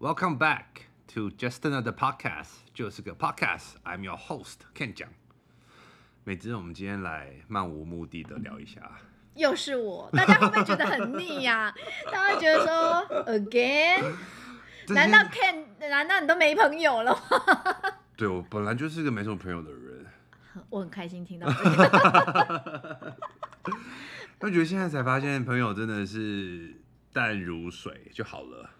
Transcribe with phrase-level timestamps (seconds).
[0.00, 3.72] Welcome back to just another podcast，就是个 podcast。
[3.82, 5.08] I'm your host Ken 讲。
[6.22, 8.80] 美姿，我们今天来漫无目的的聊一下。
[9.34, 11.74] 又是我，大家会不会觉得很腻呀、啊？
[12.12, 14.14] 大家觉得说 again？
[14.90, 15.64] 难道 Ken？
[15.80, 17.92] 难道你都没朋友了吗？
[18.16, 20.06] 对，我本来就是个没什么朋友的人。
[20.70, 23.16] 我很开心听到这个。
[24.38, 26.80] 我觉得现在才发现，朋友真的是
[27.12, 28.70] 淡如水就好了。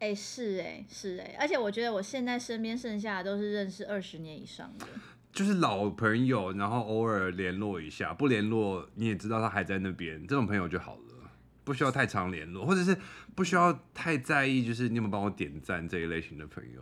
[0.00, 4.86] 哎、欸，是哎、欸，是哎、欸，而且我觉得我现在身边剩下的都是认识二十年以上的，
[5.32, 11.30] 就是老朋友，然后偶尔联络一下，不联络你也知道他还在那边，这种朋友就好了，
[11.64, 12.96] 不需要太常联络，或者是
[13.34, 16.80] 不需要太在意，就是你有没有帮我点赞这一类型的朋友。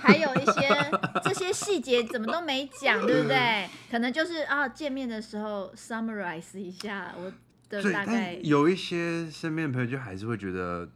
[0.00, 0.90] 还有一些
[1.24, 3.68] 这些细节怎么都没讲，对不对？
[3.90, 7.32] 可能就是啊，见面的时候 summarize 一下我
[7.68, 8.38] 的大概。
[8.44, 10.88] 有一些身边的朋友就还是会觉得。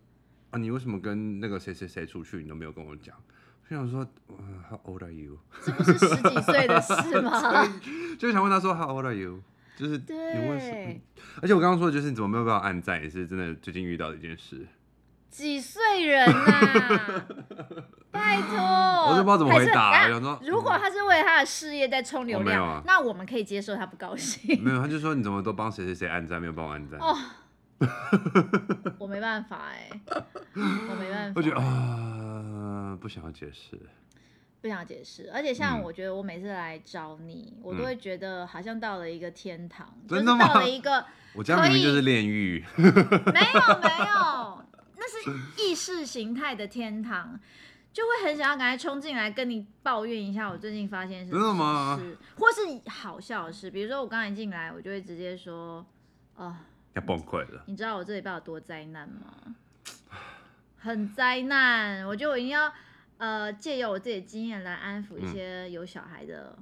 [0.57, 3.15] 啊，你为什么跟那个谁谁谁出去，你都没有跟我讲？
[3.69, 4.07] 就想说
[4.71, 5.39] ，How old are you？
[5.63, 7.69] 这不是十几岁的事吗？
[8.19, 9.43] 就想问他说，How old are you？
[9.77, 10.95] 就是你问什么？
[11.43, 14.67] 而且我刚刚说的就是你怎么没有办法按赞，也是真的最近遇到的一件事。
[15.29, 17.27] 几岁人啊？
[18.11, 20.05] 拜托，我就不知道怎么回答。
[20.05, 24.63] 我想说，如果他是为了他的事业在冲流量，哦啊、那我们可以接受他不高兴。
[24.63, 26.99] 没有，他就说你怎么都帮谁谁谁按赞，没有帮我按赞。
[26.99, 27.15] 哦
[28.99, 30.01] 我没办法哎、欸，
[30.55, 31.33] 我没办法。
[31.37, 33.79] 我觉得啊、呃，不想要解释，
[34.63, 35.31] 不想解释。
[35.33, 41.05] 而且像我觉得，我每次来找你，嗯、我都会觉得好像到了一个天堂，嗯、就是到了一个。
[41.37, 42.65] 我家明明就是炼狱。
[42.77, 44.65] 没有没有，
[44.97, 45.31] 那是
[45.63, 47.39] 意识形态的天堂，
[47.93, 52.01] 就会很想要赶快冲进来跟你抱怨一下我最近发现什么事，真的吗？
[52.39, 55.85] 或是好笑的事，比如说我刚才进来，我就会直接说，
[56.37, 56.57] 呃
[56.97, 57.63] 要崩溃了！
[57.67, 59.55] 你知道我这礼拜有多灾难吗？
[60.81, 62.07] 很灾难！
[62.07, 62.73] 我觉得我一定要
[63.19, 66.59] 呃借由我自己的经验来安抚一些有小孩的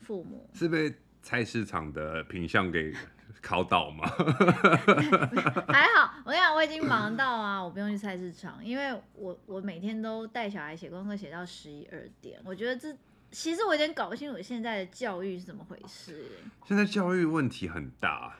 [0.00, 0.48] 父母。
[0.52, 2.94] 嗯、是被菜市场的品相给
[3.42, 4.06] 考倒吗？
[5.68, 12.40] 还好，我跟你讲，我已经忙到啊，我不用去菜市场，因为我我每天都带小孩写功课写到十一二点。
[12.44, 12.96] 我觉得这
[13.32, 16.26] 其实我有点搞不清楚现在的教育是怎么回事。
[16.64, 18.36] 现在教育问题很大。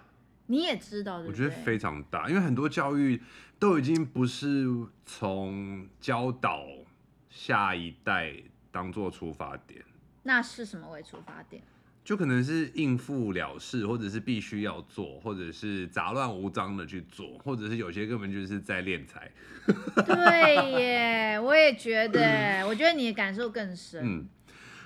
[0.47, 1.47] 你也知道对不对？
[1.47, 3.21] 我觉得非常大，因为很多教育
[3.59, 4.67] 都已经不是
[5.07, 6.65] 从教导
[7.31, 8.35] 下一代
[8.71, 9.83] 当做出发点。
[10.23, 11.63] 那是什么为出发点？
[12.05, 19.31] 就可能是应付了事，或者是必须要做，或者是杂乱无章的去做，或者是有些根本就是在敛财。
[20.05, 24.03] 对耶，我也觉得， 我觉得你的感受更深。
[24.05, 24.29] 嗯。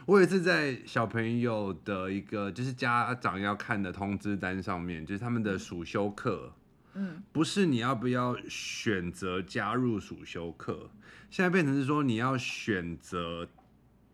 [0.08, 6.54] 我也是在小朋友的一个就是家长要看的通知单上面，就是他们的暑修课，
[6.94, 10.88] 嗯，不是你要不要选择加入暑修课，
[11.28, 13.46] 现在变成是说你要选择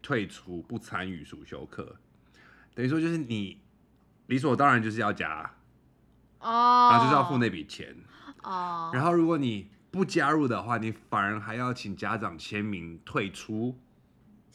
[0.03, 1.95] 退出不参与暑修课，
[2.75, 3.61] 等于说就是你
[4.27, 5.49] 理所当然就是要加，
[6.41, 7.95] 哦，然后就是要付那笔钱，
[8.43, 13.79] 哦，然后如果你不加入的话，你反而还要请家长签名退出。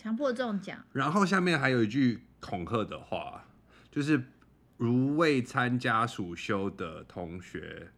[0.02, 3.44] 强迫中奖，然后下面还有一句恐吓的话，
[3.92, 4.32] 就是
[4.78, 7.92] 如未参加暑修的同学，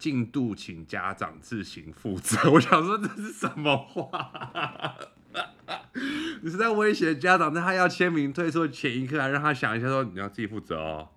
[0.00, 2.36] 进度请家长自行负责。
[2.50, 4.96] 我想说这是什么话？
[6.42, 11.10] 你是在威胁家长，但他要签名退出前一刻还让他想一下说你要自己负责哦，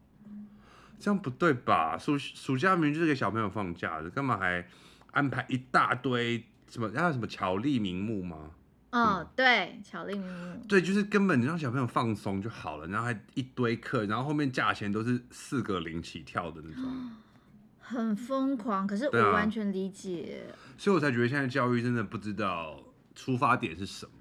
[0.99, 1.97] 这样不对吧？
[1.97, 4.67] 暑暑假明明就是给小朋友放假的，干嘛还
[5.13, 6.91] 安排一大堆什么？
[6.91, 8.51] 要什么巧立名目吗？
[8.95, 10.66] 哦，对，巧立名目。
[10.69, 17.11] 对，就是根本你让小朋友放松就好了，然后还一堆课，然后后面价钱都是四个零起跳的那种，
[17.79, 18.88] 很疯狂。
[18.88, 22.81] 可是我完全理解，啊，所以我才觉得现在教育真的不知道
[23.13, 24.11] 出发点是什么。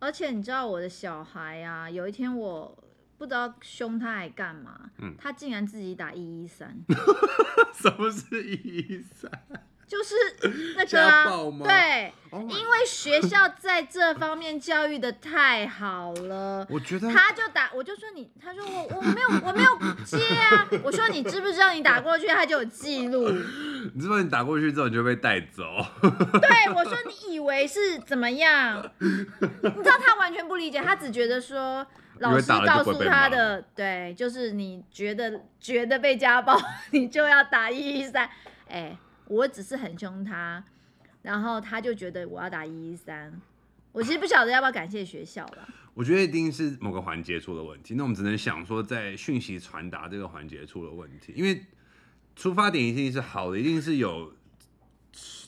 [0.00, 2.84] 而且你知道我的小孩啊，有一天我
[3.16, 6.76] 不知道凶他还干嘛，嗯，他竟然自己打一一三。
[7.74, 9.30] 什么是一一三？
[9.88, 10.14] 就是
[10.76, 11.24] 那个啊，
[11.64, 25.64] 对，oh、因为学校在这方面教育的太好了，我觉得他就打，我就说你，他说我我没有我没有接啊， 我说你知不知道你打过去他就有记录，你知不知道你打过去之后你就被带走？
[26.38, 28.84] 对，我说你以为是怎么样？
[28.98, 31.86] 你知道他完全不理解，他只觉得说
[32.18, 36.60] 老师告诉他的，对，就是你觉得觉得被家暴，
[36.90, 38.28] 你就要打一一三，
[38.68, 38.94] 哎。
[39.28, 40.64] 我只是很凶他，
[41.22, 43.40] 然后他就觉得我要打一一三。
[43.92, 45.68] 我其实不晓得要不要感谢学校了。
[45.94, 47.94] 我觉得一定是某个环节出了问题。
[47.94, 51.32] 那我们只能想说，在讯息传达这个环节出了问题。
[51.34, 51.64] 因为
[52.36, 54.32] 出发点一定是好的，一定是有，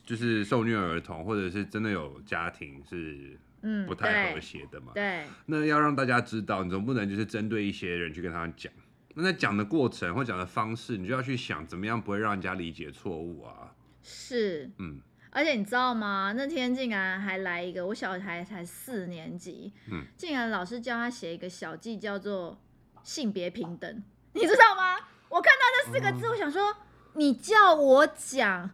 [0.04, 4.92] 就是受虐儿童，或者是真的有家庭是嗯不太和谐的嘛。
[4.94, 5.24] 对。
[5.46, 8.72] 那要让大家知道，你总不能就是针对一些人去跟他讲。
[9.14, 13.74] 那在讲的过程或讲的方式，你就要去想怎么样不会让人家理解错误啊。
[14.02, 14.70] 是。
[14.78, 15.00] 嗯。
[15.30, 16.32] 而且你知道吗？
[16.36, 22.58] 那天竟然还来一个，我小孩才四年级，嗯，竟然老师叫他写一个小记，叫做
[23.02, 24.02] 性别平等，
[24.32, 24.96] 你知道吗？
[25.28, 26.70] 我看到这四个字，我想说。
[26.72, 26.76] 嗯
[27.14, 28.70] 你叫我讲，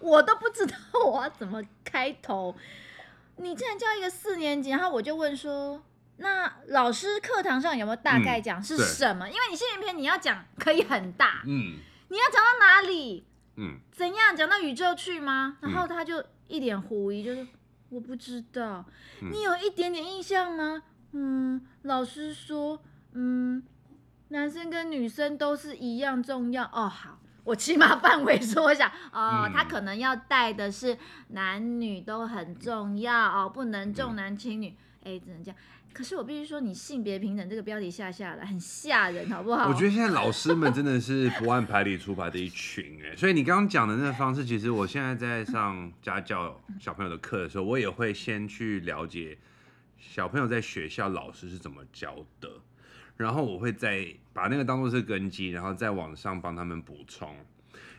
[0.00, 0.76] 我都不知道
[1.06, 2.54] 我要怎么开头。
[3.36, 5.82] 你竟然叫一个四年级，然后我就问说，
[6.18, 9.26] 那老师课堂上有没有大概讲是什么？
[9.26, 11.76] 嗯、因为你性别篇你要讲可以很大，嗯，
[12.08, 13.26] 你要讲到哪里？
[13.56, 15.56] 嗯，怎样讲到宇宙去吗？
[15.60, 17.46] 然后他就一脸狐疑，就是
[17.88, 18.84] 我不知道。
[19.32, 20.82] 你有一点点印象吗？
[21.12, 22.80] 嗯，老师说，
[23.12, 23.62] 嗯，
[24.28, 26.64] 男生跟女生都是一样重要。
[26.72, 27.18] 哦，好。
[27.44, 30.98] 我起码范围缩小哦，嗯、他可能要带的是
[31.28, 35.58] 男女都很重要哦，不能重男轻女，哎、嗯，只能这样。
[35.92, 39.68] 可是我必须说，你性别平等这个标题下下来很吓人，好不好？
[39.68, 49.36] 我觉得现在老师们真的是不按牌理出牌的一群哎，所以你刚刚讲的那个方式，其实我现在在上家教小朋友的课的时候，我也会先去了解
[49.98, 52.48] 小朋友在学校老师是怎么教的。
[53.16, 57.34] 然后我会再把那个当做是根基，然后再往上帮他们补充。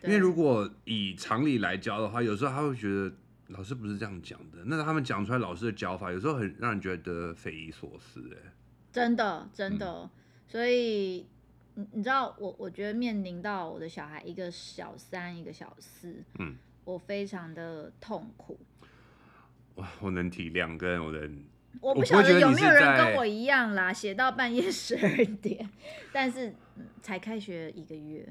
[0.02, 3.12] 因为如果以常理来教的话，有时候他会觉得
[3.50, 8.20] 老师不是这样讲的，那他们讲出来老师的教法，有时候很让人觉得匪夷所思。
[8.34, 8.52] 哎，
[8.92, 10.10] 真的真的，嗯、
[10.48, 11.26] 所以
[11.74, 18.58] 你你知道我我觉得面临到我的小孩一个小三一个小四，嗯，我非常的痛苦。
[19.76, 21.28] 哇，我能体谅跟我的。
[21.80, 25.70] 我不晓得有没有人跟我一样啦，写到半夜十二点，
[26.12, 26.52] 但是
[27.00, 28.28] 才开学一个月，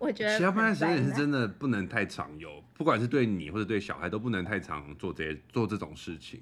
[0.00, 6.40] 我觉得写到半夜十二点是真的不能太常有，不管是对你或者对小孩都不能太常做这些做这种事情。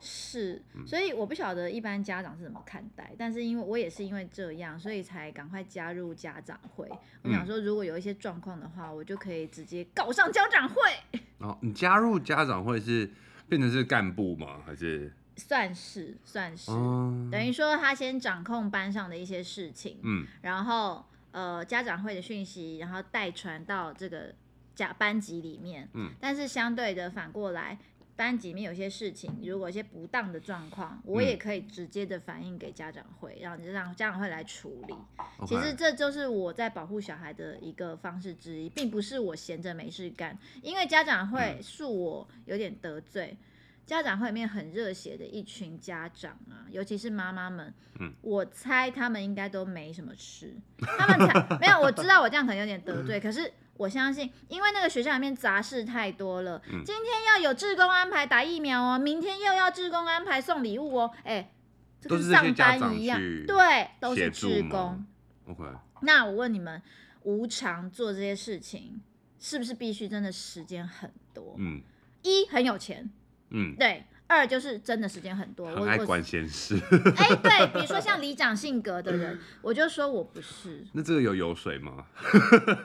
[0.00, 6.88] 是，所以我不晓得一般家长是怎么看待，但是因为我也是因为这样，所以才赶快加入家长会。
[7.22, 10.76] 我想说，如果有一些状况的话，我就可以直接告上家长会。
[11.38, 13.10] 哦，你加入家长会是？
[13.48, 14.62] 变成是干部吗？
[14.64, 24.32] 还是算是算是，嗯、等于说他先掌控班上的一些事情，嗯，然后呃家长会的讯息，然后带传到这个
[24.74, 27.78] 家班级里面，嗯，但是相对的反过来，
[28.14, 34.94] 班级里面有些事情，如果一些不当的状况，我也可以直接的反映给家长会，然后就让家长会来处理。
[35.40, 35.48] Okay.
[35.48, 43.36] 其实这就是我在保护小孩的一个方式之一，并不是我闲着没事干，因为家长会恕我有点得罪。
[43.40, 43.46] 嗯
[43.92, 51.78] 家长会里面很热血的一群家长啊，尤其是妈妈们，嗯，我猜他们应该都没什么吃，他们才 没有。
[51.78, 56.62] 我知道我这样可能有点得罪，可是我相信，因为那个学校里面杂事太多了。
[56.70, 61.52] 嗯，今天要有志工安排打疫苗哦，明天又要志工安排送礼物哦，哎，
[62.00, 65.04] 这跟上班一样，对，都是志工。
[65.46, 65.64] OK，
[66.00, 66.80] 那我问你们，
[67.24, 69.02] 无偿做这些事情，
[69.38, 71.56] 是不是必须真的时间很多？
[71.58, 71.82] 嗯，
[72.22, 73.10] 一很有钱。
[73.52, 76.74] 嗯，对，二就是真的时间很多，很爱管闲事。
[77.16, 80.84] 哎、欸，对， 比如说像里长性格的人， 我就说我不是。
[80.92, 82.06] 那这个有油水吗？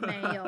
[0.02, 0.44] 没有，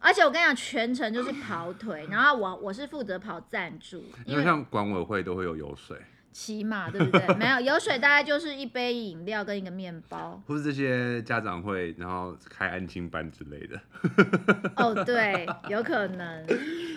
[0.00, 5.96] 而且我跟你讲，全程就是跑腿，然后我我是负责跑赞助，因为像管委会都会有油水。
[6.34, 7.34] 起码 对不对？
[7.36, 13.80] 没有有水，大概就是一杯饮料跟一个面包， 或是这些家长会，然后开安亲班之类的。
[14.74, 16.44] 哦，对，有可能。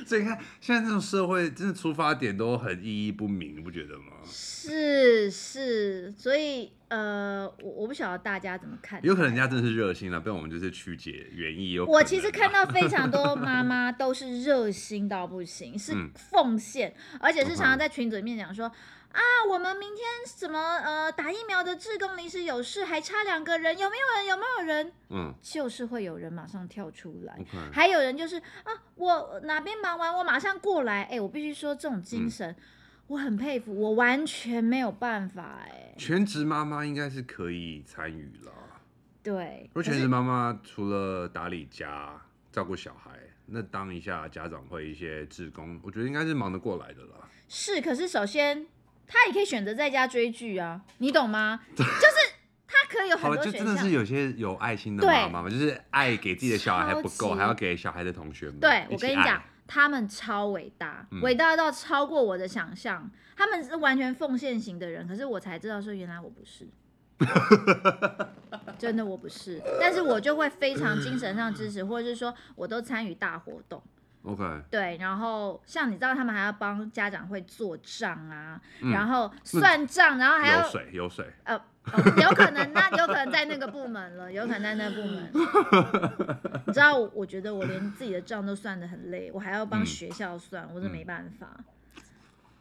[0.07, 4.17] 所以你看，现在这种社会，真的出发点都很意义不明，你不觉得吗？
[4.25, 8.99] 是是，所以呃，我我不晓得大家怎么看。
[9.03, 11.77] 有可能人家真的是热心了，被我们就是曲解原意。
[11.77, 18.71] 我其实看到非常多妈妈都是热心到不行，是奉献，嗯、而且是常常在群组里面讲说。
[19.17, 24.25] 啊，我们明天什么呃打疫苗的志工临时有事，还差两个人，有没有人？
[24.27, 24.93] 有没有人？
[25.09, 27.73] 嗯，就是会有人马上跳出来，Okay.
[27.73, 31.01] 还有人就是啊，我哪边忙完，我马上过来。
[31.05, 32.55] 哎，我必须说这种精神，嗯、
[33.07, 35.61] 我很佩服，我完全没有办法。
[35.65, 38.51] 哎，全职妈妈应该是可以参与了。
[39.23, 42.21] 对，如果全职妈妈除了打理家、
[42.51, 47.27] 照顾小孩，那当一下家长会一些志工，我觉得应该是忙得过来的啦。
[47.47, 48.67] 是，可是首先。
[49.07, 51.61] 他也可以选择在家追剧啊，你懂吗？
[51.75, 51.87] 就是
[52.67, 53.53] 他可以有很多选项。
[53.53, 58.59] 就真的是有些有爱心的妈妈嘛，就是爱给自己的小孩还不够，还要给小孩的同学们。
[58.59, 63.09] 对，我跟你讲，他们超伟大，伟大到超过我的想象。
[63.35, 66.67] 他们是完全奉献型的人，可是我才知道说，原来我不是，
[68.79, 69.61] 真的我不是。
[69.79, 73.81] 但是我就会非常精神上支持，或者是说我都参与大活动。
[74.27, 81.61] OK，对，然后像你知道，他们还要帮家长会做账啊，嗯、然后算账，然后还要有水有水，呃、哦，
[82.21, 85.31] 有可能那有可能在那个部门了，有可能在那个部门。
[86.67, 91.47] 你知道，我觉得我连自己的账都算得很累，我还要帮学校算，嗯、我是没办法。
[91.95, 92.03] 嗯、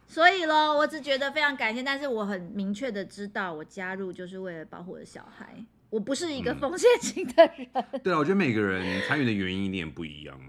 [0.07, 5.53] 所以咯，我只觉得非常感谢，但是我很明确的知道，我加入就是为了保护我的小孩，
[5.89, 7.67] 我不是一个奉献型的人。
[7.73, 10.39] 嗯、对啊，我觉得每个人参与的原因一点不一样。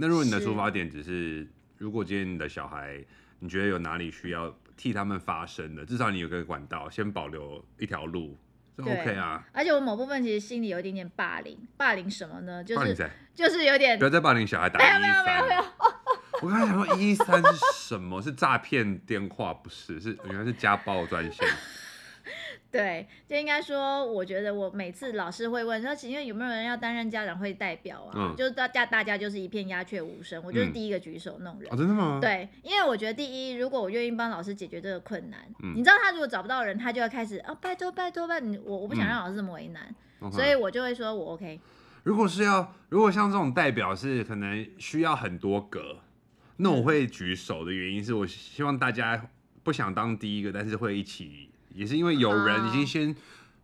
[0.00, 2.98] 那如果你的出发点只是，如果今天你的小孩，
[3.40, 8.38] 你觉得有哪里需要替他们发声的，至少你有个管道，先保留一条路，
[8.78, 9.46] 就 OK 啊。
[9.52, 12.64] 而且我某部分其实心里有一点点霸凌，霸凌什么呢？
[12.64, 13.10] 就是？
[13.34, 15.00] 就是有点不要再霸凌小孩打113。
[15.00, 15.64] 没有没有没有没有。
[16.40, 18.22] 我刚才想说一一三是什么？
[18.22, 19.52] 是诈骗电话？
[19.52, 21.46] 不是，是原来是家暴专线。
[22.70, 28.12] 对，就应该说，我觉得我每次老师会问说，请问有没有人要担任家长会代表啊？
[28.14, 31.68] 嗯、就是大家大家就是一片鸦雀无声，我就是第一个举手那种人。
[31.68, 32.18] 嗯哦、真的吗？
[32.20, 41.58] 对，因为我觉得第一，如果我愿意帮老师解决这个困难，嗯、你知道他如果找不到人，他就要开始哦，拜托拜托拜托，我我不想让老师这么为难，嗯、所以我就会说我 OK。
[42.04, 45.98] 如果是要，如果像这种代表是可能需要很多个，
[46.58, 49.28] 那我会举手的原因是我希望大家
[49.64, 51.49] 不想当第一个，但是会一起。
[51.74, 53.14] 也是因为有人已经先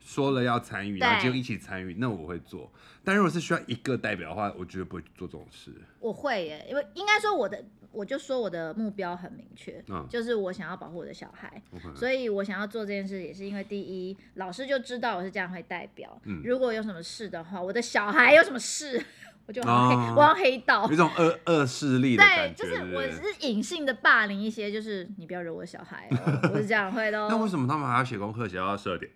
[0.01, 2.73] 说了要参与，oh, 然后就一起参与，那我会做。
[3.05, 5.73] 但如果是需要一个代表的话，我绝对不会做这种事。
[6.01, 11.63] 我会耶，因为应该说我的，我就说我的目标很明确，嗯、就是我想要保护我的小孩。
[11.95, 19.05] 所以我想要做这件事，也是因为第一，老师就知道我是这样会代表，嗯、如果有什么事的话，我的小孩有什什么事。
[19.47, 22.65] 我就好黑，哦、我要黑道，有一种恶恶势力的感觉。
[22.65, 27.19] 对，就是我是隐性的霸凌一些，就是你不要惹我小孩，喔，我是这样会的。
[27.31, 29.11] 那为什么他们还要写功课写到十二点？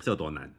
[0.00, 0.50] 这有多难？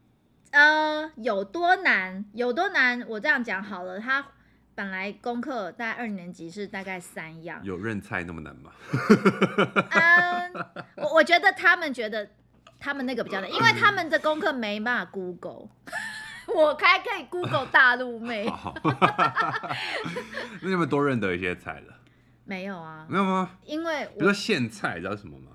[0.52, 2.26] 呃，有多难？
[2.34, 3.02] 有多难？
[3.08, 4.26] 我这样讲好了，他
[4.74, 8.72] 本来功课在二年级是大概三样，有认菜那么难吗？
[9.92, 10.54] 嗯，
[10.98, 12.30] 我我觉得他们觉得
[12.78, 15.70] 他们那个比较难，因为他们的功课没办法 Google。
[16.54, 18.46] 我还可以 Google 大陆妹。
[18.84, 19.76] 那
[20.62, 21.94] 你有没有多认得一些菜了？
[22.44, 23.06] 没有啊。
[23.10, 23.52] 没有吗？
[23.66, 25.52] 因为比如说苋菜，你知道什么吗？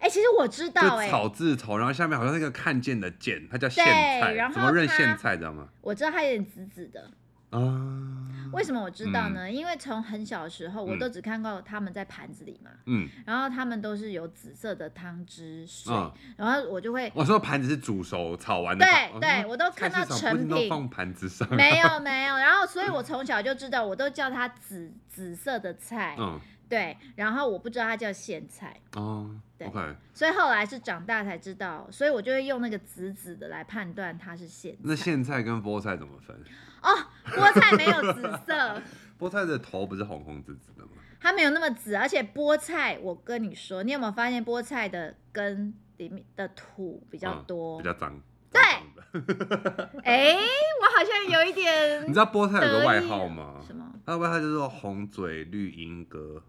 [0.00, 4.32] 哎、欸，其实我知道、欸，哎，草字头，然后下面好像那个看见的见，它叫苋菜。
[4.34, 5.68] 然后怎么认苋菜，知道吗？
[5.80, 7.10] 我知道它有点紫紫的。
[7.50, 9.44] 啊，为什么我知道呢？
[9.44, 26.38] 嗯、因为从很小的时候，我都只看到他们在盘子里嘛，嗯，然后他们都是有紫色的汤汁水，嗯、然后我就会，我说盘子是煮熟炒完的，对对，我都看到成品，放盘子上，没有 没有，然后所以我从小就知道，我都叫它紫紫色的菜，嗯。
[26.68, 29.66] 对，然后我不知道它叫苋菜哦，对.
[30.12, 34.78] 所以后来是长大才知道，所以我就会用那个紫紫的来判断它是苋菜。
[34.82, 36.36] 那苋菜跟菠菜怎么分？
[36.82, 36.88] 哦，
[37.26, 38.82] 菠菜没有紫色，
[39.18, 40.90] 菠菜的头不是红红紫紫的吗？
[41.20, 48.20] 它没有那么紫，而且菠菜，我跟你说，你有没有发现菠菜的根里面的土比较多，嗯、比较脏？
[48.50, 48.62] 对，
[50.04, 53.60] 哎，我好像有一点，你知道菠菜有个外号吗？
[53.66, 53.84] 什么？
[54.06, 56.42] 它的外号叫做红嘴绿鹦哥。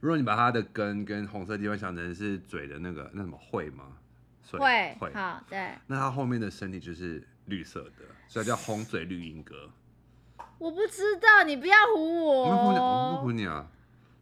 [0.00, 3.84] 如果你把它的根跟红色地方想成是嘴的那个那什么喙吗？
[4.52, 5.70] 会会好对。
[5.86, 9.70] 那它后面的身体就是绿色的，所以叫红嘴绿鹦哥。
[10.58, 12.44] 我不知道，你不要唬我。
[12.44, 13.70] 我不唬你不唬你啊，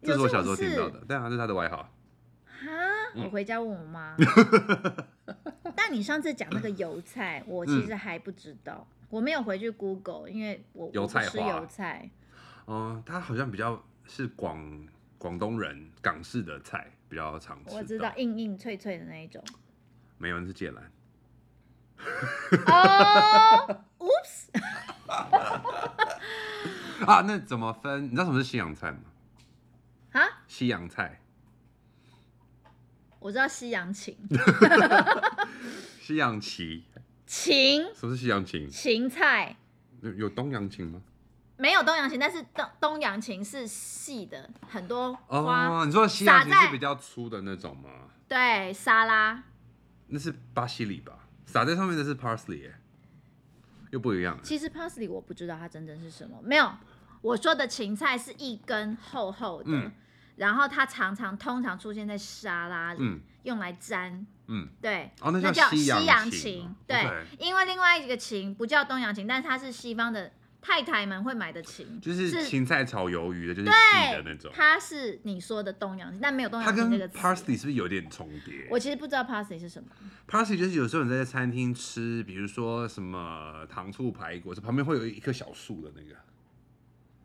[0.01, 1.93] 这是我小时候听到的，但它是他的外号。
[2.45, 2.67] 哈，
[3.15, 4.15] 我回家问我妈。
[5.75, 12.09] 但你上次讲那个油菜，我其实还不知道，我没有回去 Google，因为我不吃油菜。
[12.67, 14.87] 嗯，它好像比较是广。
[15.21, 19.39] 广东人港式的菜比较常吃，我知道硬硬脆脆的那一种。
[20.17, 20.91] 没有，那是芥兰。
[22.67, 24.49] 哦， Oops！
[27.05, 28.05] 啊，那怎么分？
[28.05, 28.99] 你知道什么是西洋菜吗？
[30.13, 30.21] 啊？
[30.47, 31.19] 西洋菜。
[33.19, 34.17] 我知道西洋芹。
[36.01, 36.83] 西洋芹。
[37.27, 37.83] 芹。
[37.95, 38.67] 什么是西洋芹？
[38.69, 39.55] 芹菜。
[40.01, 41.01] 有有东洋芹吗？
[41.57, 45.67] 没有东洋芹，但是东东洋芹是细的，很多花。
[45.67, 47.89] 哦，你说西洋芹是比较粗的那种吗？
[48.27, 49.43] 对，沙拉。
[50.07, 51.13] 那是巴西里吧？
[51.51, 52.71] 撒在上面的是 parsley，
[53.89, 54.39] 又不一样。
[54.41, 56.39] 其实 parsley 我不知道它真正是什么。
[56.41, 56.71] 没有，
[57.21, 59.91] 我说的芹菜是一根厚厚的，嗯、
[60.37, 64.25] 然后它常常通常出现在沙拉里，嗯、用来沾。
[64.47, 65.11] 嗯，对。
[65.19, 66.73] 哦，那叫，叫西洋芹。
[66.87, 67.05] 对.
[67.37, 70.31] 因为另外一个芹不叫东洋芹，但是它是西方的。
[70.61, 74.51] 太太们会买的芹，就是芹菜炒鱿鱼的，就是细的那种。
[74.53, 77.17] 它是你说的东洋，但没有东洋芹那个词。
[77.17, 78.67] 它跟 parsley 是不是有点重叠？
[78.69, 79.89] 我其实不知道 parsley 是什么。
[80.27, 86.15] parsley 就是有时候你在餐厅吃，比如说什么糖醋排骨，这旁边会有一棵小树的那个。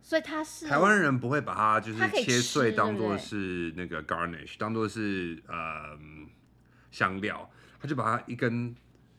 [0.00, 5.98] 所以它是台湾人不会把它就是切碎当做是那个 garnish，当做是呃
[6.90, 7.50] 香料，
[7.80, 8.74] 他就把它一根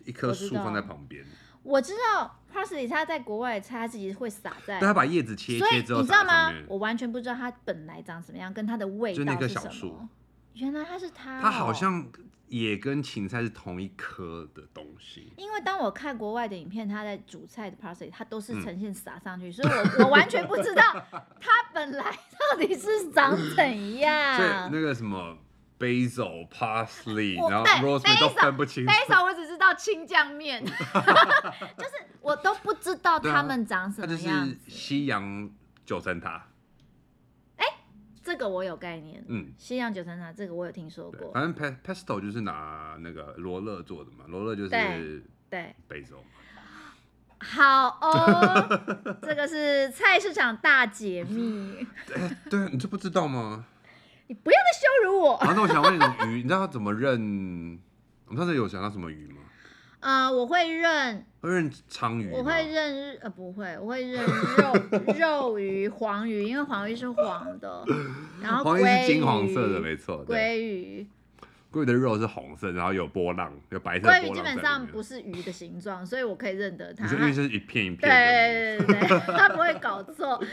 [0.06, 1.24] 一棵树放在旁边。
[1.68, 6.54] 我知道 parsley 它在国外它自己会撒在，对，它把叶子切切之后，你知道吗？
[6.70, 9.36] 我完全不知道它本来长什么样，跟它的味道是什么。
[9.36, 10.08] 就那棵小树，
[10.54, 11.42] 原来它是它、喔。
[11.42, 12.08] 它好像
[12.48, 15.34] 也跟芹菜是同一棵的东西。
[15.36, 20.82] 因为当我看国外的影片，它在煮菜的 parsley 它都是呈现撒上去，嗯、所以我我完全不知道
[21.42, 24.38] 它本来到底是长怎样。
[24.40, 25.38] 所以那个什么。
[25.80, 28.92] Basil、Parsley，然后 Rosemary 都分不清楚。
[28.92, 30.66] Basil 我只知道青酱面，
[31.78, 31.92] 就是
[32.22, 35.50] 我都不知道他们长什么样就是西洋
[35.86, 36.48] 九层塔。
[37.58, 37.74] 哎、欸，
[38.24, 39.24] 这个我有概念。
[39.28, 41.32] 嗯，西洋九层塔这个我有听说过。
[41.32, 46.18] 反正 Pesto 就是拿那个罗勒做的嘛，罗勒就是对 Basil。
[47.40, 48.82] 好哦，
[49.22, 51.86] 这个是菜市场大解密。
[52.16, 53.66] 哎，对，你这不知道吗？
[54.28, 55.34] 你不要再羞辱我！
[55.36, 56.04] 啊，那我想问你，
[56.34, 57.80] 鱼，你知道他怎么认？
[58.28, 59.36] 我们上次有想到什么鱼吗？
[60.02, 61.26] 啊、呃，我会认。
[61.40, 62.30] 会认鲳鱼。
[62.32, 64.74] 我会认呃，不会，我会认肉
[65.18, 67.86] 肉鱼、黄鱼，因为黄鱼是黄的。
[68.42, 70.26] 然后黄鱼是金黄色的，没错。
[70.26, 71.08] 鲑鱼。
[71.78, 74.08] 鲑鱼的肉是红色，然后有波浪，有白色。
[74.08, 77.04] 鲑鱼基本上不是鱼的形状，所以我可以认得它。
[77.04, 78.08] 你说鱼是一片一片的。
[78.08, 80.44] 对对对对，它不会搞错。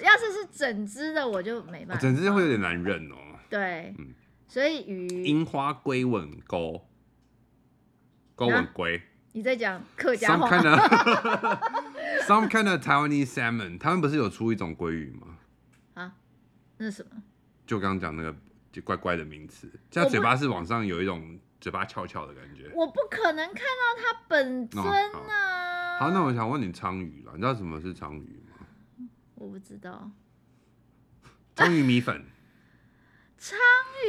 [0.00, 2.02] 要是是整只的，我就没办法。
[2.02, 3.16] 整只会有点难认哦。
[3.48, 4.08] 对，嗯，
[4.46, 5.24] 所以鱼。
[5.24, 6.82] 樱花龟吻鲑，
[8.36, 9.00] 鲑吻龟。
[9.32, 10.50] 你在讲客家话。
[10.50, 11.58] Some kind of,
[12.28, 15.38] some kind of Taiwanese salmon，他们不是有出一种鲑鱼吗？
[15.94, 16.12] 啊，
[16.76, 17.22] 那是什么？
[17.66, 18.36] 就刚刚讲那个。
[18.78, 22.70] 就怪怪的名词，这样嘴巴是往上有一种嘴巴翘翘的感觉。
[22.72, 26.06] 我不可能看到它本尊啊、哦好。
[26.06, 29.08] 好，那我想问你鲳鱼了，你知道什么是鲳鱼吗？
[29.34, 30.08] 我不知道。
[31.56, 32.24] 鲳鱼米粉。
[33.40, 33.56] 鲳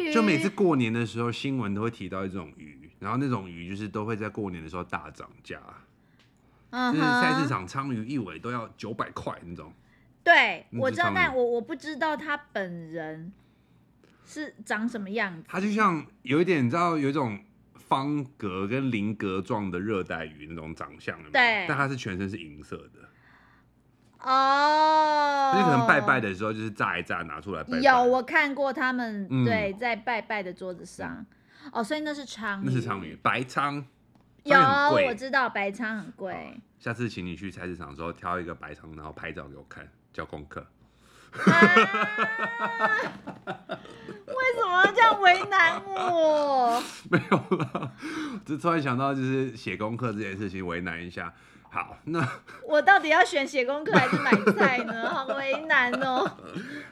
[0.04, 0.14] 鱼。
[0.14, 5.60] 就每次过年的时候，新闻都会提到一种鱼，然后那种鱼就是都会在过年的时候大涨价。
[6.70, 6.92] Uh-huh.
[6.92, 9.74] 就是菜市场鲳鱼一尾都要九百块那种。
[10.24, 13.34] 对，我知道，但我我不知道他本人。
[14.30, 15.48] 是长什么样子？
[15.50, 17.40] 它就像有一点，你知道，有一种
[17.74, 21.66] 方格跟菱格状的热带鱼那种长相的，对。
[21.68, 24.30] 但它是全身是银色的。
[24.30, 25.52] 哦。
[25.52, 27.80] 就是可能拜拜的时候，就是炸一炸拿出来拜拜。
[27.80, 31.26] 有，我看过他们、嗯、对在拜拜的桌子上。
[31.72, 32.64] 哦，所以那是鲳鱼。
[32.66, 33.84] 那是鲳鱼，白鲳。
[34.44, 36.56] 有，我知道白鲳很贵。
[36.78, 40.66] 下次请你去菜市场的时候挑一个白鲳，然后拍照给我看，交功课。
[44.28, 46.82] 为什么要这样为难我？
[47.10, 47.92] 没有了，
[48.46, 51.34] 就突然想到，就是写功课这件事情为难一下。
[51.72, 52.28] 好，那
[52.68, 55.08] 我到底要选写功课还是买菜呢？
[55.14, 56.28] 好为难哦。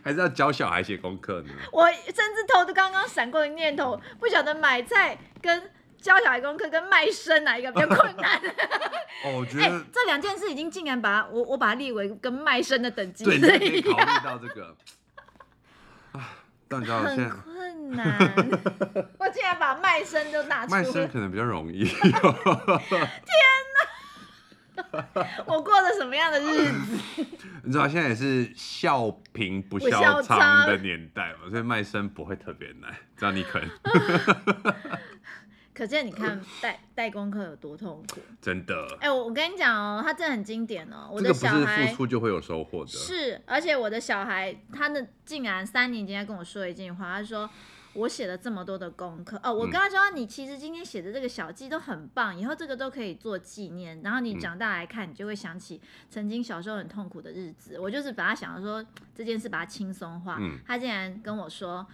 [0.04, 1.50] 还是要教小孩写功课呢？
[1.72, 5.72] 我甚至头都刚刚闪过的念头，不晓得买菜跟
[6.08, 8.40] 教小孩功课跟卖身哪一个比较 困难？
[9.26, 13.26] 哦，我觉得、欸、这两件事已经竟然把我我把它列为跟卖身的等级。
[13.26, 14.74] 对，你可以考虑到这个。
[16.70, 18.34] 很困难，
[19.20, 20.82] 我竟然把卖身都拿出来。
[20.82, 21.86] 卖身可能比较容易。
[21.86, 22.04] 天
[24.76, 25.28] 哪！
[25.46, 27.26] 我过了什么样的日子？
[27.64, 33.62] 你知道现在也是笑贫不笑娼的年代嘛，所以卖身不会特别难，只要你肯。
[35.78, 38.74] 可见你看带带功课有多痛苦，真的。
[39.00, 41.08] 哎、欸，我我跟你讲哦，他真的很经典哦。
[41.12, 42.88] 我的小孩、这个、不是付出就会有收获的。
[42.88, 47.48] 是，而且我的小孩，他呢竟然三年级还跟我说一句话，他说
[47.94, 57.78] 我写了这么多的功课哦，我跟他说、嗯、你其实今天写的这个小记都很棒，以后这个都可以做纪念，然后你长大来看，你就会想起曾经小时候很痛苦的日子。
[57.80, 61.86] 我就是把他想说这件事把它轻松化、嗯，他竟然跟我说。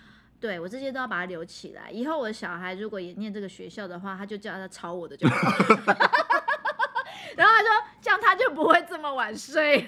[0.43, 5.35] 对，我这些都要把它留起来，以后我的小孩如果也念这个学校的话，他就叫他抄我的就好。
[7.37, 7.69] 然后他说
[8.01, 9.87] 这样他就不会这么晚睡。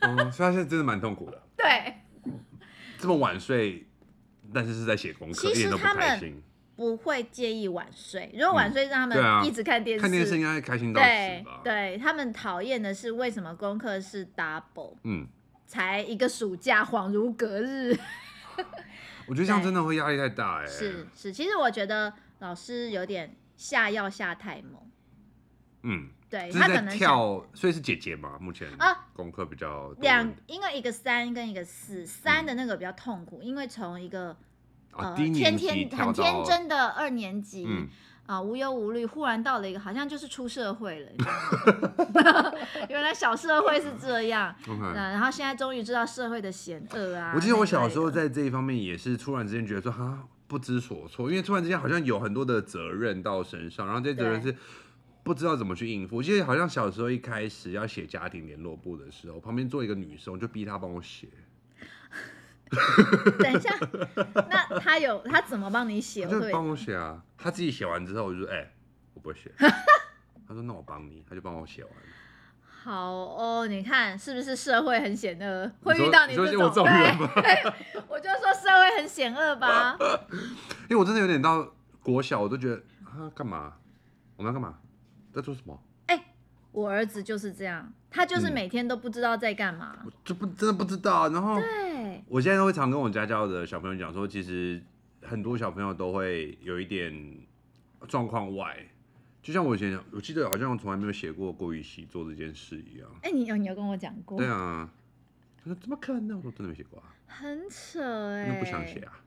[0.00, 1.42] 嗯，所以他现在真的蛮痛苦的。
[1.54, 1.96] 对，
[2.96, 3.86] 这么晚睡，
[4.54, 6.42] 但是是在写功课，其实他们
[6.74, 8.30] 不会介意晚睡。
[8.32, 11.06] 如果晚睡让他们一直看电视，嗯啊、看电视应该开心到死
[11.44, 11.60] 吧？
[11.62, 14.94] 对，对他们讨厌的是为什么功课是 double？
[15.02, 15.26] 嗯，
[15.66, 17.94] 才一个暑假，恍如隔日。
[19.26, 20.66] 我觉得这样真的会压力太大哎、欸。
[20.66, 24.80] 是是，其实我觉得老师有点下药下太猛。
[25.82, 34.34] 嗯，对，他可能跳，所以是姐姐嘛，目前啊，功课比较两，因为一个三跟一个四，三的那个比较痛苦，嗯、因为从一个、
[34.92, 37.86] 呃、天天很天真的二年级，嗯、
[38.26, 41.10] 啊、呃、无忧无虑，忽然到了一个好像就是出社会了，
[42.88, 44.54] 原来小社会是这样。
[44.66, 44.94] Okay.
[44.94, 47.32] 然后现在终于知道社会的险恶啊。
[47.34, 54.54] 我记得我小时候在这一方面也是突然之间觉得说哈不知所措，因为突然之间好像有很多的责任到身上，然后这些责任是
[55.22, 56.16] 不知道怎么去应付。
[56.16, 61.28] 我记得好像小时候一开始要写家庭联络簿的时候，旁边坐一个女生，我就逼她帮我写。
[63.38, 63.70] 等一下，
[64.48, 66.26] 那他有他怎么帮你写？
[66.26, 67.22] 就帮我写啊。
[67.36, 68.74] 他自己写完之后，我就说：“哎、欸，
[69.14, 69.52] 我不会写。
[70.46, 71.92] ”他说：“那我帮你。”他就帮我写完。
[72.82, 75.70] 好哦，你看是不是社会很险恶？
[75.82, 77.30] 会遇到你这种，我，这种人吗？
[78.08, 79.96] 我就说社会很险恶吧。
[80.82, 81.66] 因为我真的有点到
[82.02, 83.74] 国小，我都觉得啊，干嘛？
[84.36, 84.78] 我们要干嘛？
[85.32, 85.82] 在做什么？
[86.06, 86.24] 哎、欸，
[86.72, 91.28] 我儿子就是这样，他就是每天都不知道在干嘛，嗯、我就不真的不知道。
[91.30, 92.22] 然后对。
[92.28, 94.80] 我现在都会常跟我家教的小朋友讲说，其实
[95.20, 97.12] 很多小朋友都会有一点
[98.06, 98.76] 状况外，
[99.42, 103.08] 就像我以前，我记得好像我从来没有写过国语习作这件事一样。
[103.22, 104.38] 哎、欸，你有你有跟我讲过？
[104.38, 104.88] 对啊，
[105.58, 106.36] 他说怎么可能？
[106.36, 107.10] 我说真的没写过啊。
[107.26, 109.18] 很扯哎、欸，不想写啊。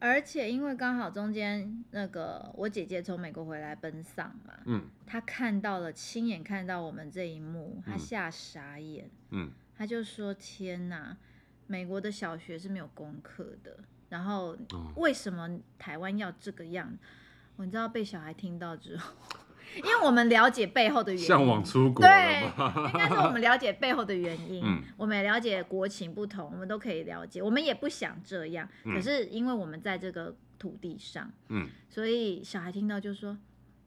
[0.00, 11.16] 而且因为刚好中间那个我姐姐从美国回来奔丧嘛，嗯，她看到了亲眼看到我们这一幕，她吓傻眼，嗯，她就说天哪。
[11.66, 14.58] 美国的小学是没有功课的，然后
[14.96, 16.98] 为什么台湾要这个样？
[17.54, 19.14] 我、哦、你知道被小孩听到之后，
[19.76, 22.42] 因为我们了解背后的原因，向往出国，对，
[22.92, 33.32] 应该是我们了解背后的原因，嗯、我们也了解国情不同，我们都可以了解，我们也不想这样，嗯、可是因为我们在这个土地上，嗯，所以小孩听到就说：“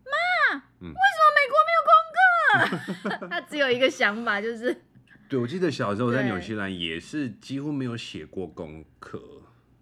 [0.06, 4.82] 妈，嗯、为什么美国没有功课？” 他只有一个想法，就是。
[5.30, 9.20] 对，我记得小时候在纽西兰也是几乎没有写过功课，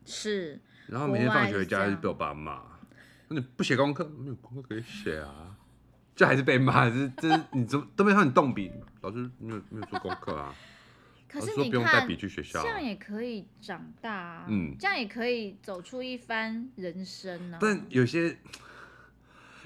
[0.06, 2.62] 是，然后每天放学回家就被我爸骂，
[3.28, 5.58] 那你不写功课，没有功课可以写啊，
[6.16, 8.70] 这还是被骂，这这 你怎么都没让你动笔，
[9.02, 10.54] 老师没有没有做功课啊，
[11.28, 17.60] 可是你看，不用带笔去学校，这样也可以长大，啊嗯，这样也可以走出一番人生呢、啊。
[17.62, 18.38] 但有些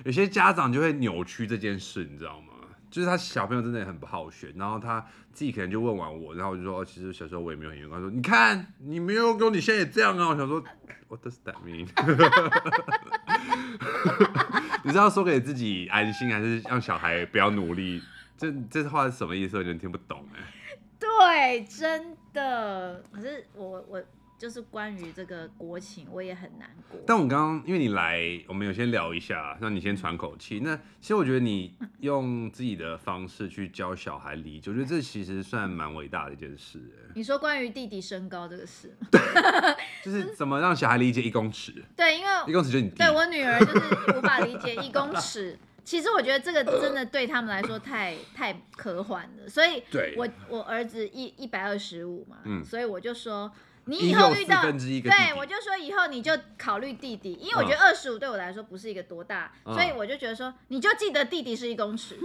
[0.03, 2.53] 有些家长就会扭曲这件事，你知道吗？
[2.91, 7.95] 就是他小朋友真的也很不好学，然后他自己可能就问完我，然后我就说，哦，其实小时候我也没有很严格。
[7.95, 10.29] 他说，你看你没有跟你现在也这样啊。
[10.29, 10.63] 我想说
[11.09, 11.89] ，What does that mean？
[14.85, 17.99] 你是要说给自己安心，还是让小孩不要努力？
[18.37, 19.57] 这这话是什么意思？
[19.57, 20.77] 我有点听不懂哎。
[20.99, 23.03] 对，真的。
[23.11, 24.03] 可是我我。
[24.37, 26.99] 就是关于这个国情，我也很难过。
[27.07, 30.59] 但我刚刚因为你来，我们有先聊一下，让你先喘口气。
[30.59, 36.79] 那其实我觉得你 用自己的方式去教小孩理解，我觉得这其实算蛮伟大的一件事。
[37.15, 39.21] 你说关于弟弟身高这个事，对，
[40.03, 41.73] 就是怎么让小孩理解一公尺？
[41.95, 42.97] 对，因为一公尺就是你弟。
[42.97, 45.57] 对，我女儿就是无法理解一公尺。
[45.85, 49.47] 其实我觉得这个真的对他们来说太太科幻了。
[49.47, 49.81] 所以
[50.17, 53.49] 我我儿子一一百二十五嘛，嗯，所以我就说。
[53.87, 62.17] 你以后遇到，对，我就说以后你就考虑弟弟，因为我觉得二十五对我来说不是一个多大，嗯、所以我就觉得说你就记得弟弟是一公尺。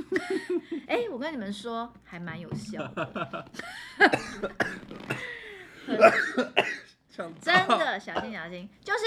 [0.86, 3.44] 哎、欸，我跟你们说还蛮有效的，
[7.42, 9.00] 真的小心小心，就是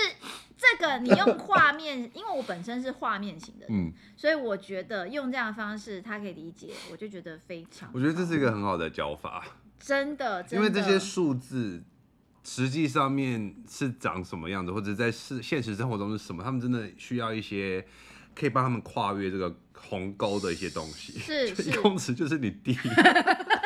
[0.55, 7.89] 这个你用画面，因为我本身是画面型的，嗯，所以我觉得用这样的方式他可以理解，我就觉得非常。
[7.93, 9.43] 我觉得这是一个很好的教法，
[9.79, 11.83] 真的，真的，因为这些数字。
[12.43, 16.43] 实际上面是长什么样子，或者在是现实生活中是什么？
[16.43, 17.85] 他们真的需要一些
[18.35, 21.17] 可以帮他们跨越这个鸿沟的一些东西。
[21.17, 22.77] 是 是，一公尺就是你弟，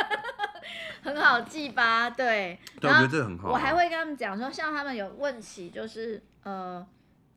[1.02, 2.10] 很好记吧？
[2.10, 3.50] 对，对，我觉得这很好。
[3.50, 6.86] 我还会跟他们讲说，像他们有问起，就是呃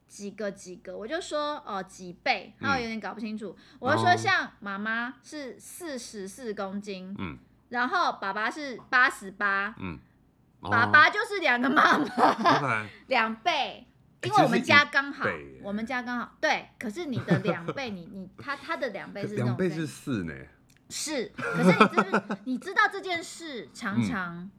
[0.06, 3.56] 几个几个，我就说哦、呃、几倍，他们有点搞不清楚。
[3.58, 7.38] 嗯、我就说像妈妈是四十四公斤，嗯，
[7.70, 9.98] 然后爸爸是八十八，嗯。
[10.60, 13.86] 爸爸就是两个妈妈， 两倍，
[14.22, 15.26] 因为我们家刚好，
[15.62, 16.68] 我们家刚好，对。
[16.78, 20.34] 可是你的两倍， 你你他他的两倍是两倍是四呢？
[20.90, 24.50] 是，可是你知你知道这件事常常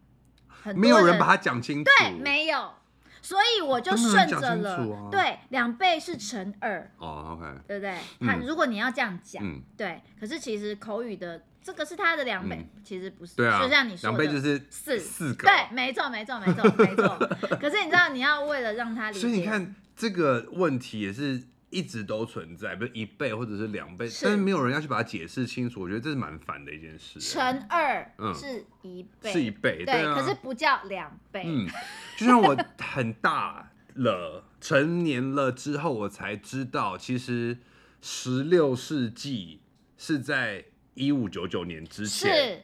[0.47, 2.73] 很没有人把它讲清楚，对，没有，
[3.21, 7.97] 所以我就顺着了，对，两倍是乘二，哦，OK，对不对？
[8.25, 9.43] 他如果你要这样讲，
[9.77, 11.43] 对，可是其实口语的。
[11.63, 17.17] 这个是它的两倍，嗯、其实不是，对啊，就像你说的，两倍就是四四个，对，没错，没错，没错，没错。
[17.59, 25.81] 可是你知道，你要为了让他理解，所以你看这个问题也是一直都存在，比如一倍或者是两倍，是但是没有人要去把它解释清楚。
[25.81, 27.19] 我觉得这是蛮烦的一件事。
[27.19, 31.43] 乘二是一倍，嗯、是一倍，对，可是不叫两倍。
[31.45, 31.67] 嗯，
[32.17, 37.57] 就像我很大了，成年了之后，我才知道其实。
[38.03, 39.61] 十六世纪
[39.95, 42.63] 是在一五九九年之前。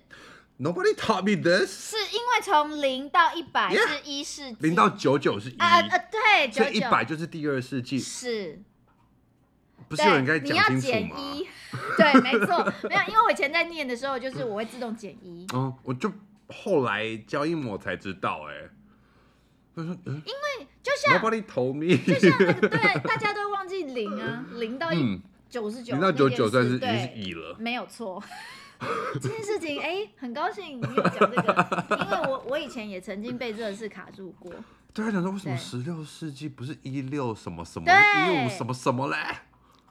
[0.59, 1.91] Nobody taught me this。
[1.91, 5.57] 是因为从零到一百是一世纪，零到九九是一。
[5.57, 7.99] 啊啊对，所以一百就是第二世纪。
[7.99, 8.59] 是，
[9.87, 10.71] 不是有人该讲清楚吗？
[10.71, 11.47] 你要减一，
[11.95, 15.45] 对，没错，没有，因为我以前在念的时候，就是我会自动减一。
[15.53, 16.11] 哦，我就
[16.47, 18.69] 后来教英文才知道，哎，
[19.75, 28.21] 他说因为就像 Nobody told me，就像那个对，大家都忘记零啊，零到一九十九，你到九九算是已经是一了，没有错。
[29.19, 34.53] 这件事情，哎、欸，很高兴你有讲这个， 因为我我以前也曾经被这事卡住过。
[34.93, 39.17] 对他，讲说为什么十六世纪不是一六什么什么一五什么什么嘞？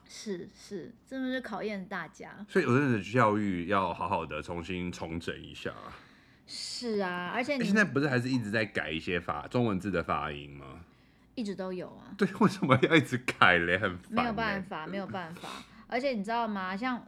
[0.09, 2.47] 是是，真的是考验大家。
[2.49, 5.73] 所以有的教育要好好的重新重整一下。
[6.47, 10.67] 是啊，而且你、欸、现在不是还是一直在改一些发中文字的发音吗？
[11.37, 12.11] 一直都有啊。
[12.19, 13.79] 对，为什么要一直改嘞？
[13.79, 14.11] 很烦。
[14.11, 15.49] 没有办法，没有办法。
[15.87, 16.77] 而且你知道吗？
[16.77, 17.01] 像。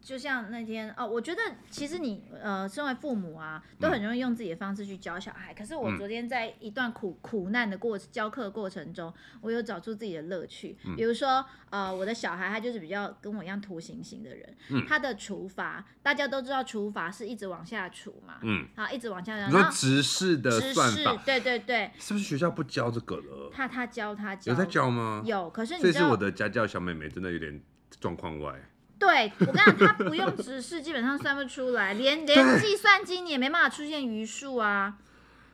[0.00, 5.52] 就像那天哦，我觉得其实你呃，身为父母啊，都很容易用自己的方式去教小孩。
[5.52, 10.78] 嗯、可是我昨天在一段苦苦难的过教课过程中，我有找出自己的乐趣。
[10.84, 19.46] 嗯、比如说呃，我的小孩他就是比较跟我一样图形型的人，嗯、他的除法大家都知道，除法是一直往下除嘛，嗯，好，一直往下。
[19.46, 23.50] 你说直式的算法，对对对，是不是学校不教这个了？
[23.52, 25.22] 他他教他教，有在教吗？
[25.26, 27.60] 有，可是你这是我的家教小妹妹，真的有点
[28.00, 28.54] 状况外。
[28.98, 34.98] 对，我跟你讲，他不用直视，基本上算不出来，连 连计算机你也没办法出现余数啊。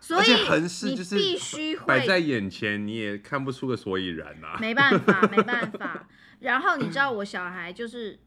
[0.00, 4.58] 所以横式就是必须会摆在眼前，你也看不出个所以然啊。
[4.60, 6.06] 没办法，没办法。
[6.40, 8.18] 然后你知道我小孩就是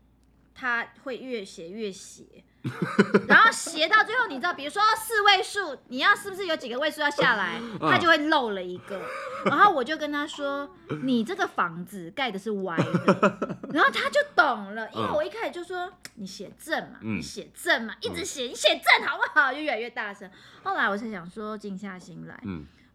[0.56, 2.24] 他会越写越斜。
[3.28, 9.02] 然后斜到最后，你知道，比如说四位数，你要是不是有几个位数要下来， 他就会漏了一个。
[9.46, 10.70] 然后我就跟他说
[11.04, 20.30] ：“你这个房子盖的是歪的。”然后他就懂了，因为我一开始就说：“你写正嘛，你写正嘛，一直写，你写正好不好？”就越来越大声。
[20.64, 22.38] 后来我才想说，静下心来，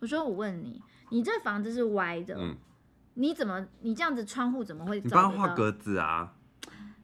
[0.01, 2.37] 我说：“我问你，你这房子是歪的，
[3.15, 5.01] 你怎么，你这样子窗户怎么会？
[5.01, 6.33] 你帮他画格子啊。”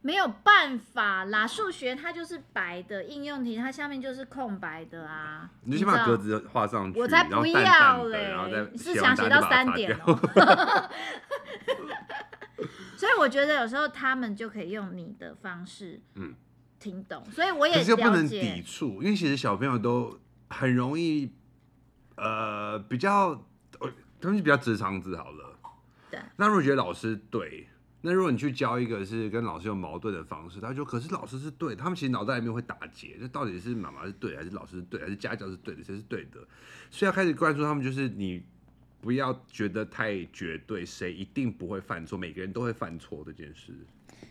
[0.00, 5.50] 没有办法啦，数学它就是白的，应用题它下面就是空白的啊。
[5.62, 8.68] 你就先把格子画上去，我才不要嘞！
[8.72, 10.18] 你是想写到三点哦。
[12.96, 16.34] 所以我觉得有时候他们就可以用你的方式，嗯，
[16.78, 17.24] 听懂。
[17.30, 21.32] 所以我也是又不能抵触，因为其实小朋友都很容易，
[22.16, 23.34] 呃，比较，
[24.20, 25.58] 他们就比较直肠子好了。
[26.10, 26.20] 对。
[26.36, 27.68] 那如果觉得老师对？
[28.00, 36.40] 那如果你去教一个是跟老师有矛盾的方式，他就：“可是老师是对。”他们其实脑袋里面会打结，这到底是妈妈是对，还是老师是对，还是家教是对的，谁是对的？
[36.90, 38.42] 所以要开始灌输他们，就是你
[39.00, 43.72] 不要觉得太绝对，谁一定不会犯错，每个人都会犯错这件事。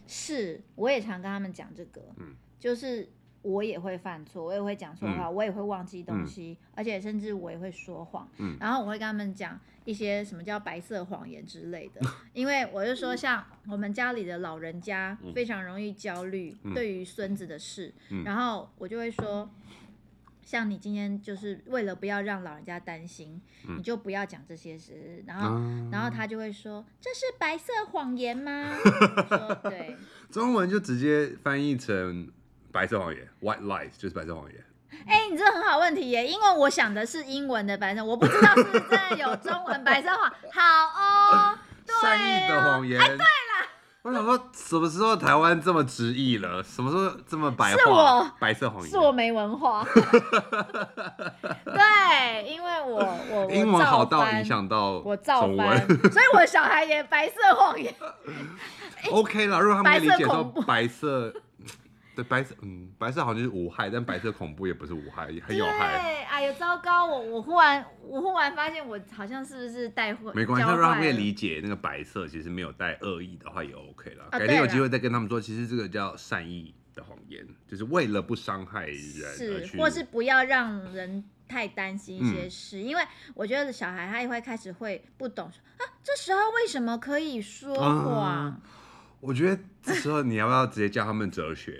[0.07, 3.09] 是，我也常跟他们讲这个，嗯，就是。
[3.43, 8.27] 我也会犯错，我也会讲错话，嗯、我也会忘记东西，嗯、而且甚至我也会说谎。
[8.39, 12.01] 嗯、然后我会跟他们讲一些什么叫白色谎言之类的，
[12.33, 19.49] 因为我就说，像我们家里的老人家非常容易焦虑，对于孙子的事，嗯、然后我就会说，
[20.43, 25.23] 像你今天就是为了不要让老人家担心，嗯、你就不要讲这些事。
[25.25, 28.75] 然后，嗯、然后他就会说，这是白色谎言吗？
[29.29, 29.95] 说对，
[30.29, 32.29] 中文就直接翻译成。
[32.69, 34.63] 白色谎言，white lies 就是白色谎言。
[35.07, 40.31] 哎、欸，你这个很好问题耶，因为我想的是英文的白色，我不知道是不是真的有中文白色谎。
[40.51, 40.61] 好
[40.95, 41.57] 哦，
[42.01, 42.99] 善意的谎言。
[42.99, 43.23] 哎，对了，
[44.03, 46.63] 我想说，什么时候台湾这么直译了？
[46.63, 47.77] 什么时候这么白话？
[47.77, 49.85] 是我白色谎言，是我没文化。
[51.65, 57.93] 对，因为我我，我英文好到影响到我造翻，所以我小孩也白色谎言。
[59.03, 61.33] 欸、OK 了，如果他们理解说白色。
[62.17, 66.01] 对白色，嗯，白色好像是无害，但白色恐怖也不是无害，也很有害。
[66.01, 67.05] 对，哎呦，糟糕！
[67.05, 70.31] 我我忽然我忽然发现我好像是不是带坏？
[70.33, 74.29] 没关系，让他们也理解那个白色其实没有带恶意的话也 OK 了。
[74.31, 78.97] 啊、改天有机会再跟他们说，其实这个叫善意的谎言，就是为了不伤害人
[79.37, 83.03] 是，或是不要让人太担心一些事，嗯、因为
[83.35, 88.47] 我觉得小孩他也会开始会不懂啊，这时候为什么可以说谎？
[88.47, 88.61] 嗯
[89.19, 91.79] 我觉得这时候你要不要直接教他们哲学？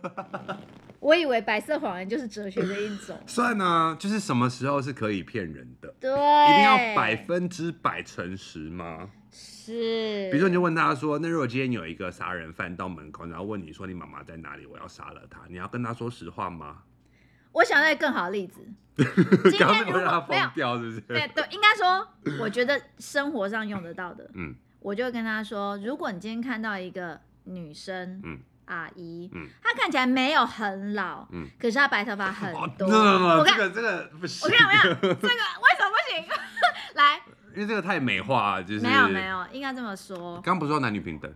[1.00, 3.18] 我以为白色谎言就是哲学的一种。
[3.26, 5.92] 算啊，就是什么时候是可以骗人的？
[5.98, 9.10] 对，一定要百分之百诚实吗？
[9.30, 10.28] 是。
[10.30, 14.66] 比如说，你就问他说：“那如果今天有一个杀人犯到门口，然后问你说你妈妈在哪里？
[14.66, 16.82] 我要杀了他，你要跟他说实话吗？”
[17.52, 18.60] 我想到一个更好的例子。
[18.96, 21.00] 今天如果让他疯掉，是不是？
[21.00, 22.06] 对对，应该说，
[22.40, 24.30] 我觉得生活上用得到的。
[24.34, 24.54] 嗯。
[24.82, 32.86] 我就跟他说，如果你今天看到一个女生，嗯，阿姨，嗯，她看起来没有很老，嗯，可是她白头发很多。
[32.88, 36.28] 哦、我看这个这个不行，我看我看这个为什么不行？
[36.94, 37.20] 来，
[37.54, 40.40] 因为这个太美化了，就是没有没有，应该这么说。
[40.40, 41.32] 刚不是说男女平等，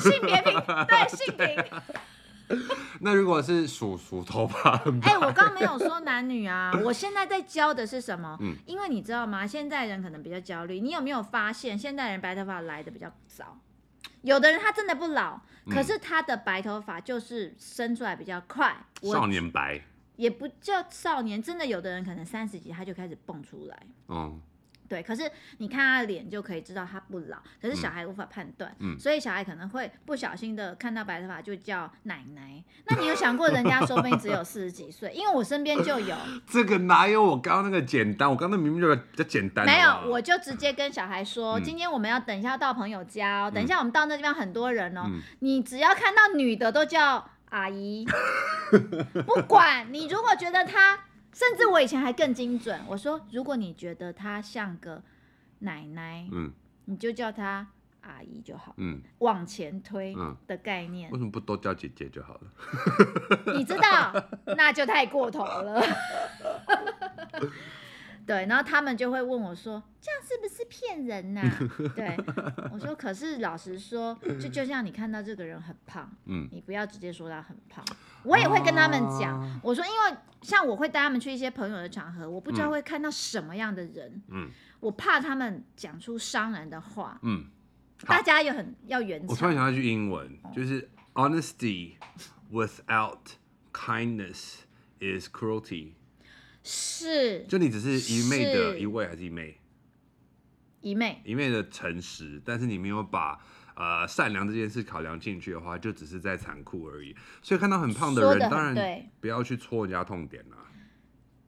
[0.00, 1.64] 性别平对性平。
[3.00, 8.36] 那如果是数数头发，哎、欸，我刚没有说男女啊， 我现在在教的是什么？
[8.40, 9.46] 嗯，因为你知道吗？
[9.46, 13.58] 现在人可能比较焦虑，你有没有发现现代人白头发来的比较早？
[14.22, 19.80] 有的人他真的不老，可是他的白头发就是生出来比较快，嗯、少年白
[20.16, 24.40] 也不叫少年，真的有的人可能三十几他就开始蹦出来，嗯。
[24.88, 32.62] 对，可是你看他的脸就可以知道他不老，可是小孩无法判断，嗯，所以小孩可能会不小心的看到白头发就叫奶奶。
[32.86, 35.10] 那你有想过人家说不定只有四十几岁？
[35.12, 36.14] 因为我身边就有。
[36.46, 38.28] 这个哪有我刚刚那个简单？
[38.28, 39.64] 我刚刚明明就比较简单。
[39.64, 48.06] 没有，我就直接跟小孩说，嗯、今天我们要等一下到朋友家哦，等一下我们到那地方很多人哦，嗯、你只要看到女的都叫阿姨，
[49.26, 50.98] 不管你如果觉得她。
[51.34, 55.02] 甚至我以前还更精准，我说如果你觉得她像个
[55.58, 56.52] 奶奶，嗯，
[56.84, 57.66] 你就叫她
[58.02, 60.14] 阿姨就好，嗯，往前推
[60.46, 62.50] 的概念，为什么不多叫姐姐就好了？
[63.56, 64.14] 你知道，
[64.56, 65.82] 那就太过头了。
[68.26, 71.58] 对，然后他们就会问我说：“这样是不是骗人呐、啊？
[71.94, 72.16] ”对，
[72.72, 77.84] 我说：“可是老实说，就就像你看到这个人很胖，嗯，你不要直接说他很胖。
[78.24, 87.46] 我也会跟他们讲，啊、我说，因为像我会带他们去一些朋友的场合，我不知道会看到什么样的人，嗯，我怕他们讲出伤人的话，嗯，
[88.06, 89.28] 大家也很要原则。
[89.28, 91.94] 我突然想到一句英文，就是 “honesty
[92.50, 93.18] without
[93.72, 94.60] kindness
[95.00, 95.92] is cruelty”。
[96.62, 99.60] 是，就你只是一昧的一位还是一昧？
[100.80, 103.38] 一昧，一昧的诚实，但是你没有把
[103.74, 107.14] 呃善良这件事考量进去的话，就只是在残酷而已。
[107.42, 110.56] 所以看到很胖的人，的当然不要去戳人家痛点啦。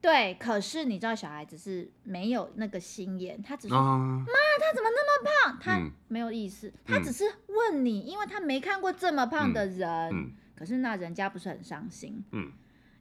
[0.00, 5.58] 对，可是你知道小孩子是没有那个心眼，他只是妈，啊、他怎么那么胖？
[5.60, 9.88] 他没有意思，嗯、他只是问你，因为他没看过这么胖的人。
[10.12, 12.22] 嗯嗯、可是那人家不是很伤心？
[12.32, 12.52] 嗯。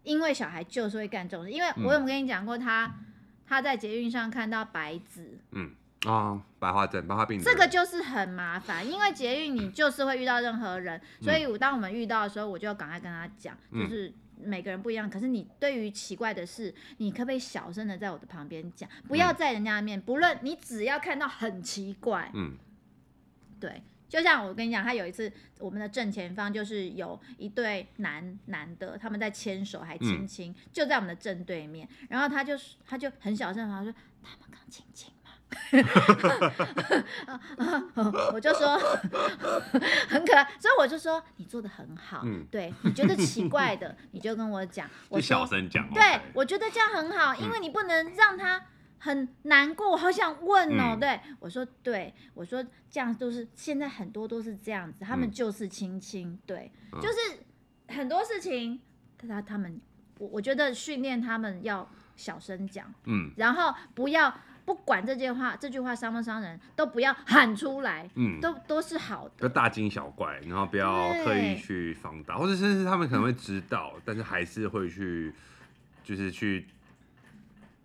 [0.04, 2.96] 因为小孩就是会干这种事，因为我有没有跟你讲过他，
[3.44, 5.72] 他、在捷运上看到白纸，嗯啊、
[6.06, 22.58] 哦，白化症、白化病，这个就是很麻烦，因为捷运你就是会遇到任何人，嗯、所以我当我们遇到的时候，我就要赶快跟他讲，嗯、就是每个人不一样，可是你对于奇怪的事，你可不可以小声的在我的旁边讲，不要在人家的面，不论你只要看到很奇怪，嗯，
[23.60, 23.84] 对。
[24.08, 31.90] 就像我跟你讲，他有一次，我们的正前方就是有一对男男的，他们在牵手还亲亲，嗯、就在我们的正对面。
[32.08, 32.54] 然后他就
[32.86, 33.92] 他就很小声，他说
[34.22, 35.15] ：“他们刚亲亲吗？”
[38.34, 38.78] 我就说
[40.10, 42.22] 很可爱，所以我就说你做的很好。
[42.24, 45.88] 嗯、对，你觉得奇怪的， 你就跟我讲，我小声讲。
[45.94, 46.02] 对，
[46.34, 48.62] 我觉得这样很好，因为你不能让他。
[48.98, 50.96] 很难过，我好想问哦。
[50.96, 58.82] 嗯、对我说，对我说，这样都是现在很多都是这样子，他们就是亲亲，对，嗯、就是很多事情，
[59.16, 59.80] 他他们，
[60.18, 75.34] 我我觉得训练他们要小声讲，嗯，然后不要不管这句话，这句话伤不伤人，都不要喊出来，嗯，都都是好的，不要大惊小怪，然后不要刻意去放大，或者甚至他们可能会知道，嗯、 但是还是会去，
[76.04, 76.66] 就是去。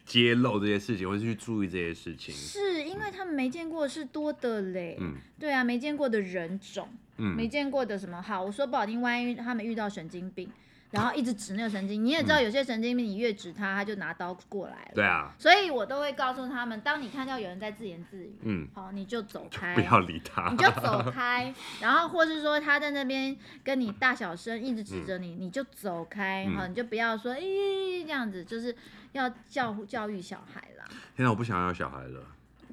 [0.07, 4.97] 揭露这些事情，或是去注意这些事情，是因为他们没见过的是多的嘞。
[4.99, 6.89] 嗯，对啊，没见过的人种，
[7.19, 10.51] 嗯，没见过的什么好，我说不好听，万一他们遇到神经病。
[10.91, 14.91] 然后一直指那个神经，你也知道有些神经病，你越指他，他就拿刀过来了。
[14.95, 21.55] 对啊，所以我都会告诉他们，当你看到有人在自言自语，嗯，好，你就走开，不要理他，你就走开。
[21.81, 28.75] 然后或是说他在那边跟你大小声一直指着你，你就走开，好，你就不要说，咦，这样子就是
[29.13, 30.85] 要教教育小孩啦。
[31.17, 32.21] 现在我不想要小孩了。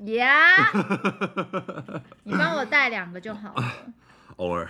[0.06, 0.72] 呀，
[2.24, 3.64] 你帮我带两个就好了。
[4.38, 4.68] 偶尔，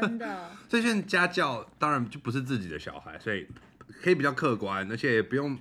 [0.00, 0.50] 真的。
[0.68, 3.46] 所以现在家教当然就不是自己的小孩，所以
[4.02, 5.58] 可以比较客观，而且也不用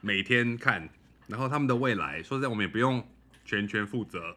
[0.00, 0.88] 每天看。
[1.28, 3.06] 然后他们的未来，说实在，我们也不用
[3.44, 4.36] 全权负责。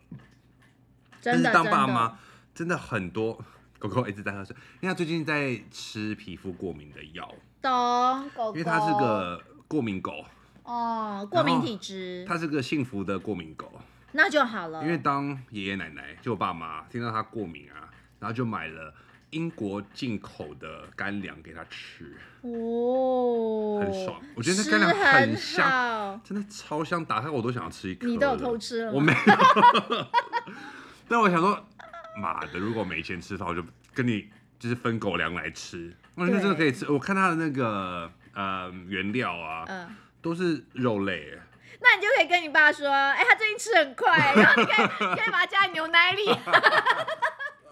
[1.19, 1.51] 真的。
[1.51, 2.19] 但是当爸妈
[2.53, 3.43] 真的很多，
[3.79, 7.33] 狗狗一直在喝水，因为他最近在吃皮肤过敏的药。
[7.61, 8.55] 懂，狗狗。
[8.55, 10.23] 因为它是个过敏狗。
[10.63, 12.23] 哦，过敏体质。
[12.27, 13.71] 它是个幸福的过敏狗。
[14.11, 14.83] 那就好了。
[14.83, 17.89] 因为当爷爷奶奶就我爸妈听到它过敏啊。
[18.23, 18.93] 然后就买了
[19.31, 24.21] 英国进口的干粮给他吃，哦，很爽。
[24.33, 28.07] 我觉得那干粮很香，真的超香，打开我都想要吃一颗。
[28.07, 28.95] 你都有偷吃了吗？
[28.95, 30.07] 我没有。
[31.09, 31.67] 但我想说，
[32.15, 33.61] 妈的，如果没钱吃饭，我就
[33.93, 35.93] 跟你就是分狗粮来吃。
[36.15, 36.89] 我觉得这个可以吃。
[36.89, 41.37] 我看它的那个呃原料啊，嗯、都是肉类。
[41.81, 46.23] 那你就可以跟你爸说，哎、欸，他最近吃很快，然后你可以可以把它加在牛奶里。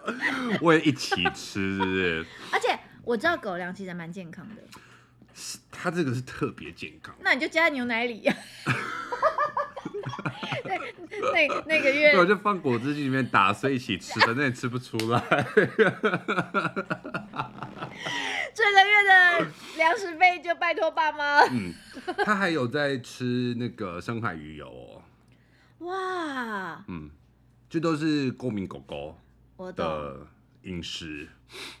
[0.60, 2.26] 我也一起吃，是不是？
[2.52, 4.62] 而且我知道狗粮其实蛮健康的。
[5.70, 7.14] 它这个是特别健康。
[7.20, 8.22] 那你就加在牛奶里。
[10.64, 10.76] 那
[11.32, 15.20] 那那个月，我就放果汁机里面打碎一起吃，反正也吃不出来。
[18.54, 19.46] 这个月的
[19.76, 21.40] 粮食费就拜托爸妈。
[21.50, 21.72] 嗯，
[22.24, 25.02] 他还有在吃那个深海鱼油哦。
[25.86, 26.84] 哇。
[26.88, 27.10] 嗯，
[27.70, 29.18] 这都是过敏狗狗
[29.70, 30.26] 的
[30.62, 31.28] 饮食。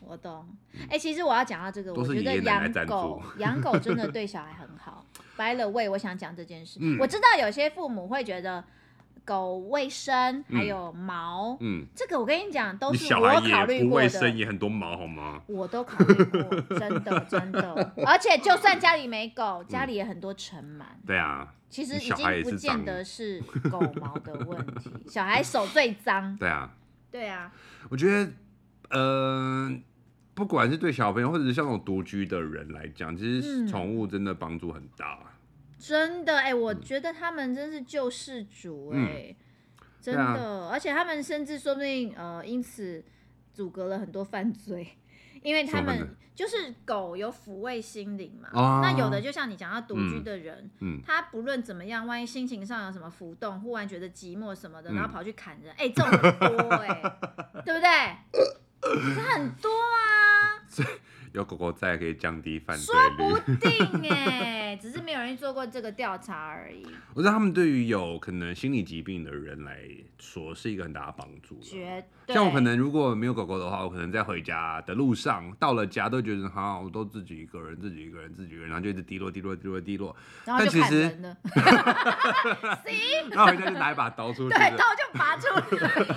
[0.06, 0.46] 我懂。
[0.74, 5.06] 哎、欸，其实我要讲到这个，我觉得养狗 养狗真的对小孩很好。
[5.36, 6.78] By the way，我想讲这件事。
[6.82, 8.62] 嗯、我知道有些父母会觉得。
[9.24, 14.04] 狗卫生还有毛，嗯，这个我跟你讲都是我考虑过的。
[14.04, 15.40] 卫生，也很多毛好吗？
[15.46, 16.42] 我都考虑过，
[16.76, 17.92] 真的真的。
[18.04, 20.82] 而且就算家里没狗，家里也很多尘螨。
[21.06, 26.36] 对啊，其实已经不见得是狗毛的问题，小孩手最脏。
[26.36, 26.74] 对啊，
[27.12, 27.52] 对啊。
[27.88, 28.32] 我觉得，
[28.88, 29.82] 嗯、呃，
[30.34, 35.20] 不管是对小朋友，或者是像那种独居的人来讲，其实宠物真的帮助很大。
[35.78, 39.34] 真的哎、欸，我觉得他们真是救世主哎、
[40.00, 43.04] 真的，啊、而且他们甚至说不定呃因此
[43.52, 44.96] 阻隔了很多犯罪，
[45.42, 48.48] 因为他们就是狗有抚慰心灵嘛。
[48.52, 57.16] 哦、那有的就像你讲到独居的人，嗯嗯、他不论怎么样，万一心情上有什么浮动，忽然觉得寂寞什么的，然后跑去砍人，哎、嗯欸，这种很多哎、欸，
[57.64, 57.88] 对不对？
[59.14, 60.58] 这很多啊。
[61.32, 66.86] 有狗狗在可以降低犯罪说不定哎， 只是没有人做过这个调查而已。
[67.14, 69.80] 我知道他们对于有可能心理疾病的人来
[70.18, 71.58] 说是一个很大的帮助。
[71.60, 72.34] 绝对。
[72.34, 80.14] 像我可能如果没有狗狗的话，我可能在回家的路上，到了家都觉得好，我都自己一个人，自己一个人，自己一个人，然后就一直低落，低落，低落，低落。
[80.44, 81.36] 然后就砍人了。
[82.84, 83.30] 行。
[83.30, 84.54] 然后回家就拿一把刀出去。
[84.54, 86.16] 对，刀就拔出来。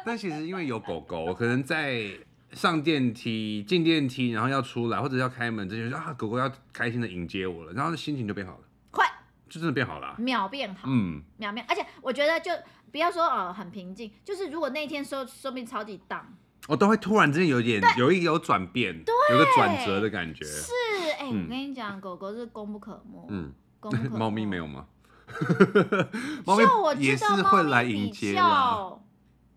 [0.04, 2.10] 但其实因为有狗狗，可能在。
[2.56, 9.06] 上电梯、进电梯，然后要出来或者要开门，这些啊，狗狗要开心的迎接我了，然后心情就变好了，快，
[9.46, 12.50] 就真的变好了，秒变好，嗯，秒变，而且我觉得就
[12.90, 16.26] 不要说呃很平静，就是如果那天说说不定超级荡，
[16.66, 20.72] 我都会突然之间有点有一有转变，对，有个转折的感觉，是，
[21.18, 24.86] 哎，我跟你讲，狗狗是功不可没，嗯，功不可没，猫咪没有吗？
[26.46, 28.34] 猫咪也是会来迎接，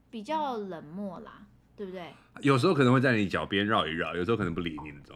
[0.09, 1.45] 比较冷漠啦。
[1.79, 2.13] 对不对？
[2.41, 5.15] 有时候可能会在你脚边绕一绕，有时候可能不理你那种。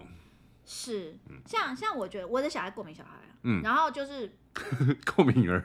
[0.65, 1.13] 是，
[1.45, 3.09] 像像我觉得我的小孩过敏小孩，
[3.41, 4.33] 嗯，然后就是
[5.13, 5.61] 过敏儿。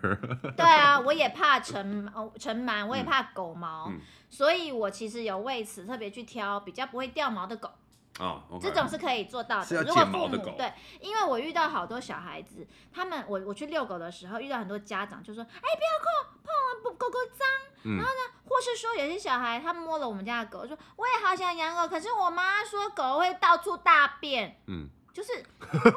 [0.57, 3.93] 对啊，我也怕尘哦尘螨，我也怕狗毛，
[4.29, 7.71] 所以我其实有为此特别去挑比较不会掉毛的狗。
[8.19, 9.83] 哦，这种是可以做到的。
[9.83, 18.35] 如果父母对，因为我遇到好多小孩子，他们我我去遛狗的时候遇到很多家长就说，哎，不要碰碰了狗狗脏，然后呢。
[18.49, 25.33] 或是说有些小孩他摸了我们家的狗，说我也好想养狗，可是我妈说狗会到处大便，嗯，就是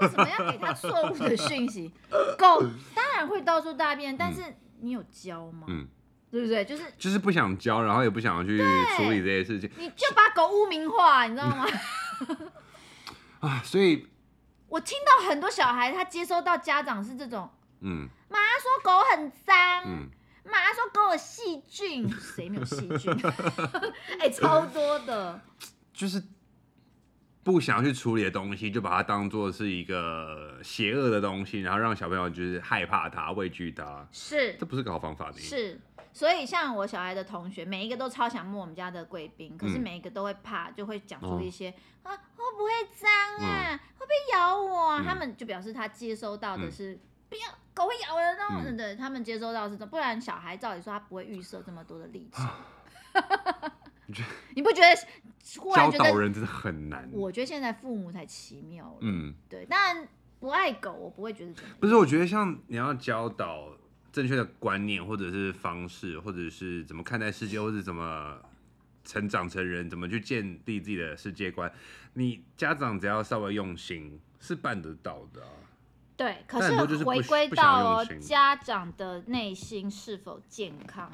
[0.01, 1.91] 为什么要给他错误的讯息？
[2.37, 2.61] 狗
[2.93, 5.65] 当然会到处大便，但是你有教吗？
[5.69, 5.87] 嗯，
[6.31, 6.63] 对不对？
[6.63, 8.57] 就是就是不想教，然后也不想去
[8.95, 11.67] 处理这些事情，你就把狗污名化，你知道吗？
[13.41, 14.07] 啊，所以
[14.69, 17.49] 我听到很多小孩他接收到家长是这种，
[17.81, 20.09] 嗯，妈说狗很脏，嗯。
[20.43, 23.13] 妈说狗有细菌， 谁没有细菌？
[24.19, 25.39] 哎、欸，超多的，
[25.93, 26.21] 就是
[27.43, 35.37] 不想去处理的东西，就把它当做是一个邪恶的东西，然后让小朋友就是害怕它、畏惧它，是，这不是个好方法的。
[35.37, 35.79] 是，
[36.13, 41.69] 所以像我小孩的同学，每一个都超想摸我们家的贵宾，可是每一个都会怕，就会讲出一些、
[42.03, 43.09] 嗯、啊会不会脏
[43.47, 45.01] 啊，嗯、会不会咬我、啊？
[45.01, 46.93] 嗯、他们就表示他接收到的是。
[46.93, 46.99] 嗯
[47.31, 48.61] 不要，狗会咬人哦！
[48.65, 52.43] 嗯、对，他们接收到是这，不然小孩照理说他不会预设这么多的力气。
[54.53, 54.87] 你不觉得
[55.57, 57.09] 忽然觉得教导人真的很难？
[57.13, 58.97] 我觉得现在父母才奇妙了。
[58.99, 60.05] 嗯，对，但
[60.41, 61.77] 不爱狗，我不会觉得怎么样。
[61.79, 63.69] 不是，我觉得像你要教导
[64.11, 68.37] 正确的观念，或者是方式，或者是怎么看待世界，或者怎么
[69.03, 71.71] 成长成人，怎么去建立自己的世界观，
[72.13, 75.49] 你家长只要稍微用心，是办得到的啊。
[76.17, 81.11] 对，可是回归到家长的内心是否健康，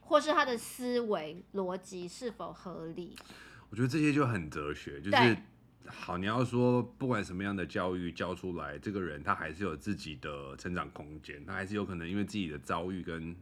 [0.00, 3.16] 或是他的思维逻辑是否合理？
[3.70, 5.36] 我觉得这些就很哲学，就是对
[5.86, 13.34] 好，你要说不管什么样的教育教出来，这个人他还是有自己的成长空间，他还是有可能因为自己的遭遇跟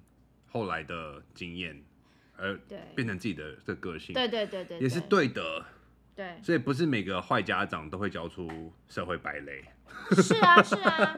[0.47, 1.83] 后来的经验
[2.37, 2.59] 而
[2.95, 5.29] 变成自己的这个个性，对对对对，也是对。
[5.29, 5.65] 的。
[6.19, 9.65] 对，所以不是每个坏家长都会教出社会败类。
[10.17, 11.17] 是啊是啊，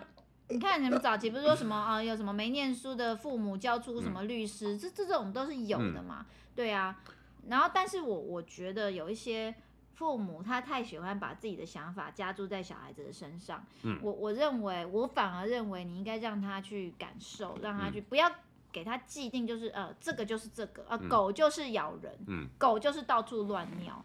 [0.51, 6.27] 你看你们早期不是说什么啊，有什么没念书的父母教出什么律师，这、嗯、这种都是有的嘛。
[6.29, 7.01] 嗯、对啊，
[7.49, 9.55] 然后但是我我觉得有一些
[10.01, 13.63] 父母他太喜欢把自己的想法加注在小孩子的身上。
[13.83, 18.33] 嗯，我我认为我反而认为你应该让他去感受，让他去、嗯、不要。
[18.73, 24.01] 给他既定就是呃，这个就是这个，呃，狗就是咬人，嗯，狗就是到处乱尿，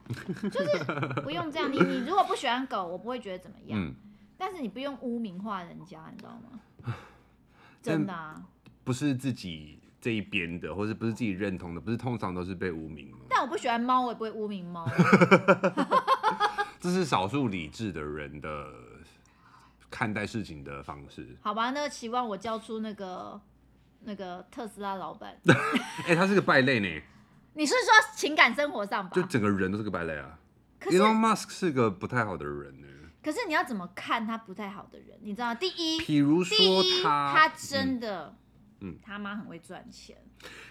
[0.51, 0.83] 就是
[1.21, 1.71] 不用这样。
[1.71, 3.93] 你你如果不喜欢狗，我不会觉得怎么样，嗯，
[4.39, 6.93] 但是你不用污名化人家，你知道吗？
[7.79, 8.43] 真的啊，
[8.83, 13.17] 不是自己这一边的，或是不是自己认同的，不是通常都是被污名吗？
[13.27, 14.87] 但我不喜欢猫，我也不会污名猫。
[16.79, 18.67] 这是少数理智的人的
[19.89, 21.35] 看待事情的方式。
[21.41, 23.41] 好吧，那期望我交出那个。
[24.07, 25.35] 那个特斯拉老板，
[26.05, 27.01] 哎、欸，他是个败类呢。
[27.55, 29.09] 你是说情感生活上吧？
[29.15, 30.37] 就整个人都是个败类啊。
[30.81, 32.87] Elon Musk 是个不太好的人呢。
[33.23, 35.17] 可是你要怎么看他不太好的人？
[35.23, 35.55] 你知道吗？
[35.55, 36.55] 第一，比如说
[37.01, 38.35] 他，他真的，
[38.79, 40.17] 嗯，他妈很会赚钱，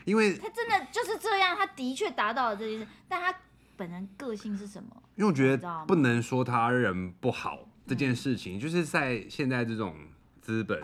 [0.04, 2.86] 因为他真的就是这样，他的确达到了这件事。
[3.08, 3.38] 但他
[3.76, 5.02] 本人个性是什么？
[5.16, 9.96] 因为我觉得不能说他人不好这件事情，就是在现在这种
[10.40, 10.82] 资本。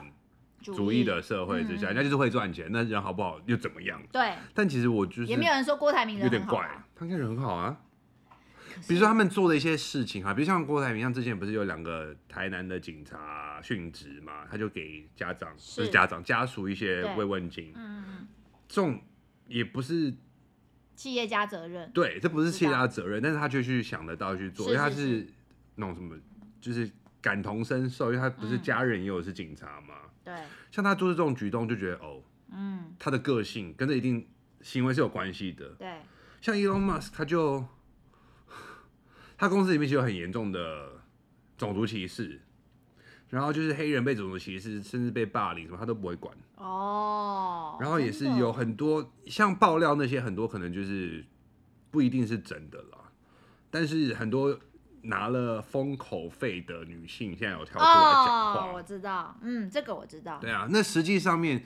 [0.62, 3.98] 主义的社会之下，人家、嗯、就是会赚钱，那人好不好又怎么样？
[4.12, 4.34] 对。
[4.52, 7.80] 但其实我就是也没有人说郭台铭有点怪，他应该人很好啊。
[8.88, 17.72] 比如说他们做的一些事情哈，比如像郭台铭，像之前不是有两个台南的警察殉职嘛，他就给家长是，是家长家属一些慰问金。
[17.74, 18.26] 嗯。
[18.68, 19.02] 这种
[19.48, 20.14] 也不是
[20.94, 21.90] 企业家责任。
[21.92, 25.26] 对，这不是企业家责任，但是他就去想得到去做，因为他是
[25.74, 26.16] 那种什么，
[26.60, 26.88] 就是
[27.20, 29.94] 感同身受，因为他不是家人，也有是警察嘛。
[30.22, 30.32] 对，
[30.70, 34.24] 像他做的这种举动，就觉得哦，嗯，他的个性跟这一定
[34.60, 35.70] 行为是有关系的。
[35.70, 36.00] 对，
[36.40, 37.66] 像 Elon Musk，他就
[39.40, 41.00] 他公司里面其实有很严重的
[41.56, 42.42] 种族歧视，
[43.30, 46.36] 然后就是黑人被种族歧视，甚至被霸凌什么，他都不会管。
[46.56, 51.24] 哦，然后也是有很多像爆料那些，很多可能就是
[51.90, 53.10] 不一定是真的啦，
[53.70, 54.60] 但是很多。
[55.02, 60.38] 拿了封口费的女性现在有跳出来讲话，oh, 我知道，嗯，这个我知道。
[60.38, 61.64] 对啊，那实际上面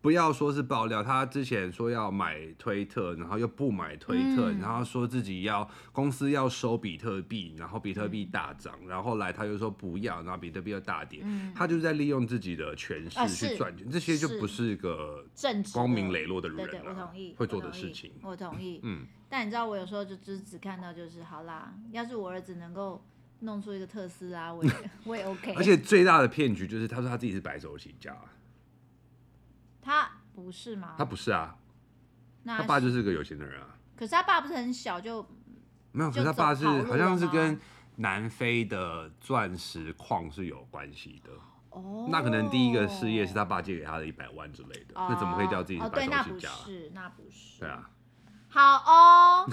[0.00, 15.24] 不要说是爆料，他之前说要买推特，然后又不买推特，嗯、然后说自己要公司要收比特币，然后比特币大涨，嗯、然后后来他又说不要，然后比特币又大跌，嗯、他就是在利用自己的权势去赚钱，啊、这些就不是个
[15.72, 19.06] 光明磊落的人、啊，对对，我同意，会做的事情，我同意，我同意嗯。
[19.28, 23.04] 但你知道我有时候就只只看到就是好啦，要是我儿子能够
[23.40, 24.70] 弄出一个特斯拉，我也
[25.04, 25.52] 我也 OK。
[25.54, 28.16] 而且最大的骗局就是他说他自己是白手起家，
[29.86, 30.96] 他不是吗？
[30.98, 31.54] 他不是啊，
[32.42, 33.68] 那他爸就是个有钱的人啊。
[33.96, 35.24] 可是他爸不是很小就
[35.92, 37.58] 没有，可是他爸是好像是跟
[37.96, 41.30] 南非的钻石矿是有关系的
[41.70, 42.08] 哦。
[42.10, 46.50] 那可能第一个事业是他爸借给他的一百万之类的，哦、那怎么可以叫自己是白手起家？
[46.50, 47.90] 哦、对，那不是，那不是，对啊。
[48.48, 49.46] 好哦，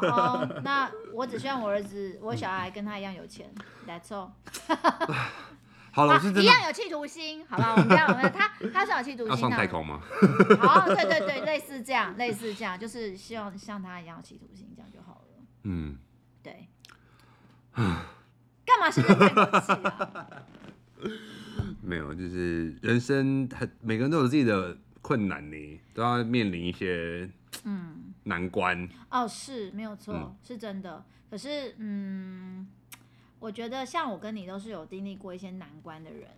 [0.00, 3.52] 好哦，那我只希望我儿子、我小孩跟他一样有钱
[3.86, 4.30] ，That's all。
[5.92, 7.72] 好了，一样有企图心，好吧？
[7.72, 10.00] 我们这样，我们他他是有企图心，要上太空吗？
[10.60, 15.44] 好，对对对，类似这样，类似这样，就是希望像他一样有企图心，这样就好了。
[15.64, 15.96] 嗯，
[16.42, 16.68] 对。
[17.74, 20.26] 干嘛现在叹口气啊？
[21.82, 27.30] 没有，就是人生很每个人都有自己的困难呢，都要面临一些。
[27.64, 31.04] 嗯，难关哦，是没有错，嗯、是真的。
[31.28, 32.66] 可是，嗯，
[33.40, 36.28] 我觉得像我跟你都是有经历过一些难关的人，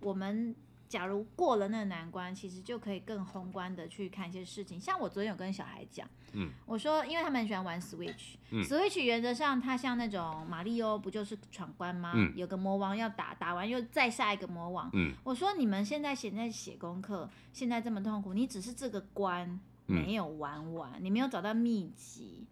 [0.00, 0.54] 我们
[0.88, 4.78] 假如过了那个难关，其实就可以更宏观的去看一些事情。
[4.78, 12.12] 像我昨天有跟小孩讲，嗯，我说，因为他们很喜欢玩 Switch，嗯，Switch 原则上它像那种马里奥，不就是闯关吗？
[12.14, 14.90] 嗯，有个魔王要打，打完又再下一个魔王。
[14.92, 19.58] 嗯，我说你们现在现在写功课，现在这么痛苦，你只是这个关。
[19.86, 22.46] 没有玩完，你没有找到秘籍，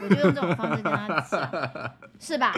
[0.00, 2.52] 我就用这种方式跟他讲， 是吧？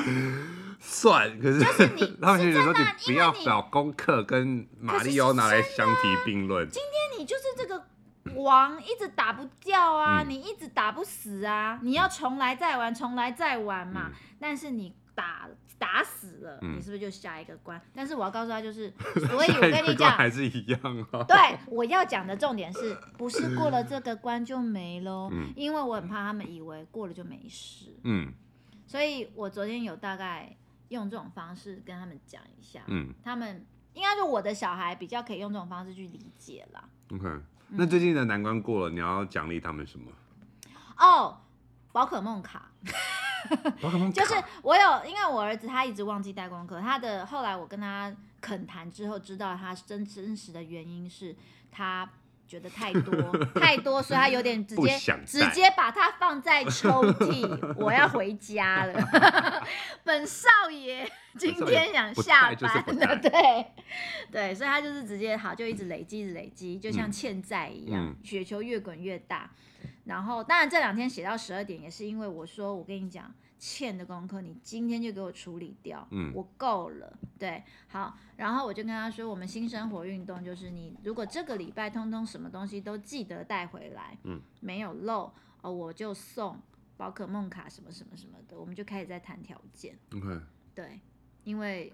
[0.80, 6.68] 算，可是就是你， 他们就说你不要找功课跟马里奥拿来相提并论。
[6.68, 7.84] 今天你就是这个
[8.34, 14.08] 王一直打不掉啊，嗯、你一直打不死啊，你要重来再玩，重来再玩嘛。
[14.08, 15.48] 嗯、但是你打。
[15.76, 17.78] 打死了，你是不是就下一个关？
[17.78, 18.90] 嗯、但是我要告诉他，就是，
[19.26, 21.22] 所以我跟你讲，还是一样哦。
[21.24, 21.36] 对，
[21.66, 25.28] 我要讲的重点是不是过了这个关就没喽？
[25.32, 27.92] 嗯、因为我很怕他们以为过了就没事。
[28.04, 28.32] 嗯，
[28.86, 30.56] 所以我昨天有大概
[30.88, 32.80] 用这种方式跟他们讲一下。
[32.86, 36.88] 嗯，他们应该说我的小孩比较可以用这种方式去理解啦。
[37.12, 37.28] OK，
[37.70, 40.10] 那最近的难关过了，你要奖励他们什么？
[40.98, 41.40] 哦，
[41.92, 42.70] 宝可梦卡。
[44.12, 51.34] 就是我有，因为我儿子他一直忘记带功课，他的后来我跟他恳谈之后，知道他真真实的原因是
[51.70, 52.08] 他。
[52.46, 57.74] 觉得太多 太多，所以他有点直接直接把它放在抽屉。
[57.74, 59.64] 我要回家了，
[60.04, 63.66] 本少爷今天想下班了，对
[64.30, 69.50] 对，所以他就是直接好，就一直累积，一直累积，就像欠债一样，嗯、雪球越滚越大。
[70.04, 73.32] 然后当然这两天写到十二点，也是因为我说我跟你讲。
[73.56, 76.06] 欠的功课，你今天就给我处理掉。
[76.10, 77.18] 嗯，我够了。
[77.38, 85.32] 对，好，然后我就跟他说，我们新生活运动就是你如果这个礼拜通通什么东西都记得带回来，嗯，没有漏
[85.62, 86.60] 哦，我就送
[86.98, 89.96] 宝可梦卡什么什么什么的，我们就开始在谈条件。
[90.14, 90.40] OK，
[90.74, 91.00] 对，
[91.44, 91.90] 因为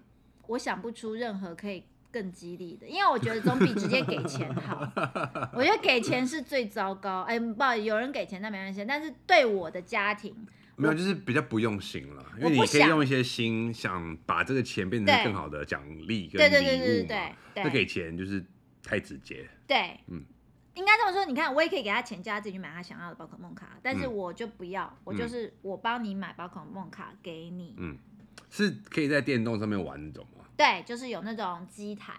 [0.47, 4.79] 我想不出任何可以更激励的，因为我觉得总比直接给钱好。
[5.55, 7.21] 我觉得给钱是最糟糕。
[7.21, 10.35] 哎，不好有人给钱那没关系，但是对我的家庭。
[10.75, 16.49] 没有，就是比较不用心了，因为你可以用一些心想把这个钱变成更好的奖励跟礼物嘛。
[16.49, 18.43] 对对对对对，那，给钱就是
[18.83, 19.47] 太直接。
[19.67, 20.23] 对，嗯，
[20.73, 21.23] 应该这么说。
[21.25, 27.75] 你看，我也可以给他钱，叫他自己去买他想要的宝可梦卡，但是我就不要，我就是我帮你买宝可梦卡给你。
[27.77, 27.97] 嗯，
[28.49, 30.40] 是可以在电动上面玩那种吗？
[30.61, 32.13] 对，就是有那种机台，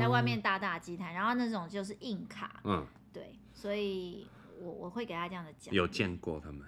[0.00, 2.58] 在外面大大机台，然后那种就是硬卡。
[2.64, 4.26] 嗯，对，所以
[4.58, 5.74] 我我会给他这样的讲。
[5.74, 6.62] 有见过他们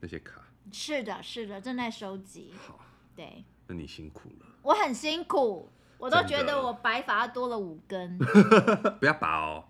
[0.00, 0.40] 那些卡。
[0.72, 2.54] 是的，是的，正在收集。
[2.56, 2.80] 好，
[3.14, 4.46] 对，那你辛苦了。
[4.62, 5.68] 我很辛苦，
[5.98, 8.16] 我都觉得我白发多了五根。
[8.98, 9.64] 不要拔哦，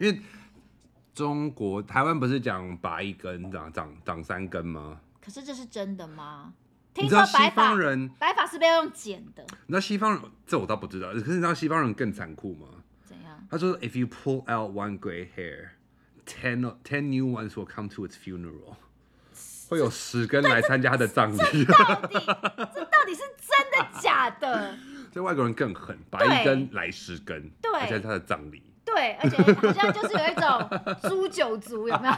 [0.00, 0.18] 因为
[1.12, 4.98] 中国台湾不是讲拔一根长长长三根吗？
[5.20, 6.54] 可是这是真的吗？
[6.94, 9.42] 听说白发人白发是不是要用剪的？
[9.66, 11.12] 你知道西方人，这我倒不知道。
[11.12, 12.66] 可是你知道西方人更残酷吗？
[13.04, 13.46] 怎样？
[13.50, 15.70] 他说：“If you pull out one gray hair,
[16.26, 18.76] ten ten new ones will come to its funeral。”
[19.68, 22.12] 会有十根来参加他的葬礼，这到底
[22.74, 24.76] 这到底是真的假的？
[25.10, 28.62] 这外国人更狠，拔一根来十根，对，来参加他的葬礼。
[28.94, 32.14] 对，而且好像就是有一种 诛九族，有没有？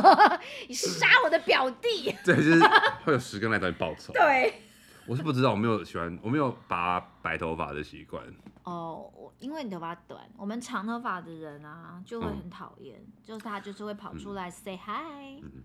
[0.68, 2.60] 你杀我的表弟，对，就是
[3.04, 4.12] 会有十根来找你报仇。
[4.12, 4.62] 对，
[5.06, 8.22] 我是不知道，我没有喜欢，我没有拔白头发的习惯。
[8.62, 15.42] 哦，我因为你头发短，我们长头发的人啊就会很讨厌，嗯、就是他就是会跑出来 say hi。
[15.42, 15.62] 嗯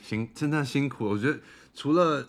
[0.00, 1.40] 辛真的辛苦，我觉得
[1.74, 2.24] 除了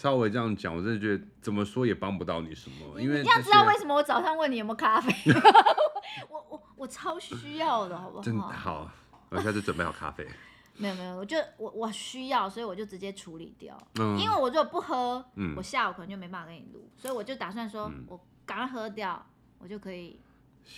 [0.00, 3.00] 稍微这样讲，我真的觉得怎么说也帮不到你什么。
[3.00, 5.12] 因为你要知道为什么我早上问你有没有咖啡，
[6.30, 8.22] 我我我超需要的，好不好？
[8.22, 8.88] 真的好，
[9.28, 10.24] 我下次准备好咖啡。
[10.80, 13.76] 没有没有，我就我我需要，所以我就直接处理掉。
[13.98, 19.26] 嗯，因为我如果不喝，嗯，我下午可能就没办法跟你录，所以我就打算说，嗯、我赶快喝掉，
[19.58, 20.20] 我就可以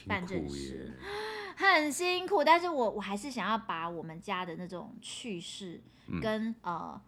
[0.09, 0.99] 办正事。
[1.55, 5.83] 很辛苦，但是我我还是想要把我们家的那种趣事
[6.23, 7.03] 跟、嗯、呃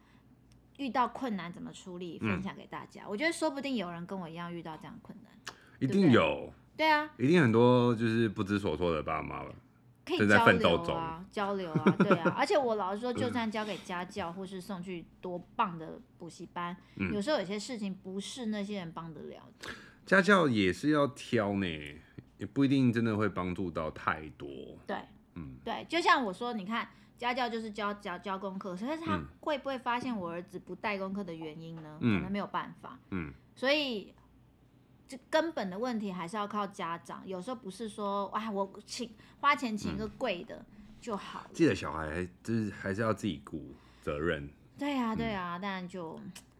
[0.78, 3.02] 遇到困难怎么处理分享给大家。
[3.02, 6.52] 嗯、我觉得说不定有人跟我一样遇到这样困难，一定有。
[6.76, 9.54] 对啊，一定很多就是不知所措的爸妈了，
[10.04, 12.34] 可以交流啊，交流啊， 对啊。
[12.36, 19.68] 而且我老实说，就算交给家教或是送去多棒的补习班，嗯、有时候有些事情不是那些人帮得了的。
[20.06, 21.66] 家教也是要挑呢。
[22.38, 24.48] 也不一定真的会帮助到太多。
[24.84, 24.96] 对，
[25.36, 31.98] 嗯，对，就像我说，你看家教就是教教教功课，可是他会不会发现我儿子不带功课的原因呢？
[32.00, 32.98] 嗯，可能没有办法。
[33.10, 34.12] 嗯，所以
[35.06, 37.22] 这根本的问题还是要靠家长。
[37.26, 39.10] 有时候不是说哇，我请
[39.40, 40.64] 花钱请一个贵的
[41.00, 41.50] 就好了。
[41.52, 44.48] 自己的小孩还就是还是要自己顾责任。
[44.78, 46.18] 对啊，对啊，但就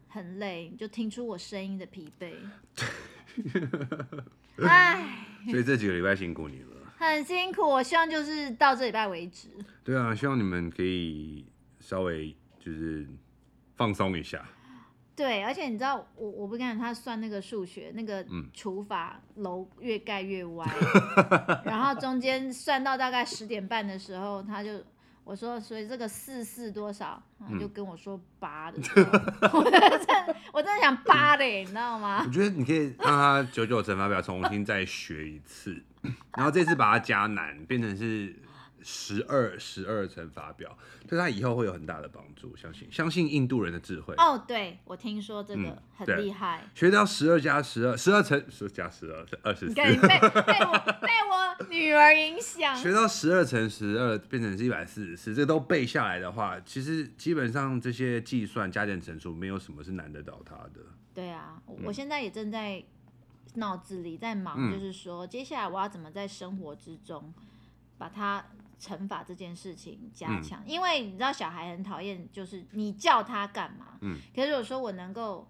[0.09, 2.35] 很累，就听出我声音的疲惫。
[4.63, 6.72] 哎，所以这几个礼拜辛苦你了，
[7.11, 7.63] 很辛苦。
[7.63, 9.49] 我希望就是到这礼拜为止。
[9.85, 11.47] 对啊，希望你们可以
[11.81, 13.07] 稍微就是
[13.77, 14.45] 放松一下。
[15.15, 18.25] 对，而且你知道，我我不跟他算那个数学，那个
[18.55, 24.71] 除法楼越盖越歪，嗯、 然后中间算到大概十点半的时候，他就。
[25.25, 27.23] 我说，所以这个四四多少？
[27.39, 28.79] 他、就跟我说八的
[29.55, 32.25] 我真的，我真的想八嘞，你知道吗？
[32.27, 35.81] 我觉得你可以让他九九乘法表重新再学一次，
[36.37, 38.35] 然后这次把它加难，变成是。
[38.85, 40.77] 十二十二乘法表，
[41.07, 44.13] 对他以后会有很大的帮助，相信相信印度人的智慧。
[44.17, 49.75] 哦，对，我听说这个很厉害，学到十二加十二，十二乘十加十二是二十四。
[49.75, 60.81] 被被我被 我女儿影响，学到十二乘十二变成是一百四十四，这都背下来的话，其实基本上这些计算加减乘除没有什么是难得到他的。
[61.15, 62.83] 对啊，我现在也正在
[63.55, 67.33] 脑子里在忙，就是说接下来我要怎么在生活之中
[67.99, 68.45] 把它。
[68.83, 73.97] 惩罚这件事情加强，嗯、因为你知道小孩很讨厌，就是你叫他干嘛。
[74.01, 74.17] 嗯。
[74.35, 75.49] 可是如果说我能够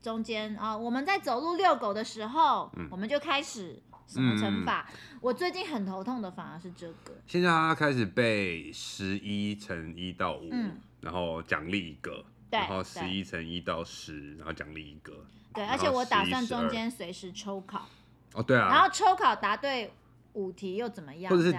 [0.00, 4.88] 中间啊，我们在走路遛狗的时候，嗯、我们就开始什么惩罚？
[4.90, 7.12] 嗯、我最近很头痛的反而是这个。
[7.26, 15.12] 现在他开始背十一乘一到五、嗯，然后奖励一个，对然后十一乘一到十，然后奖励一个。
[15.52, 17.88] 对，而且我打算中间随时抽考。
[18.34, 18.68] 哦，对啊。
[18.68, 19.92] 然后抽考答对
[20.32, 21.30] 五题又怎么样？
[21.30, 21.56] 或者是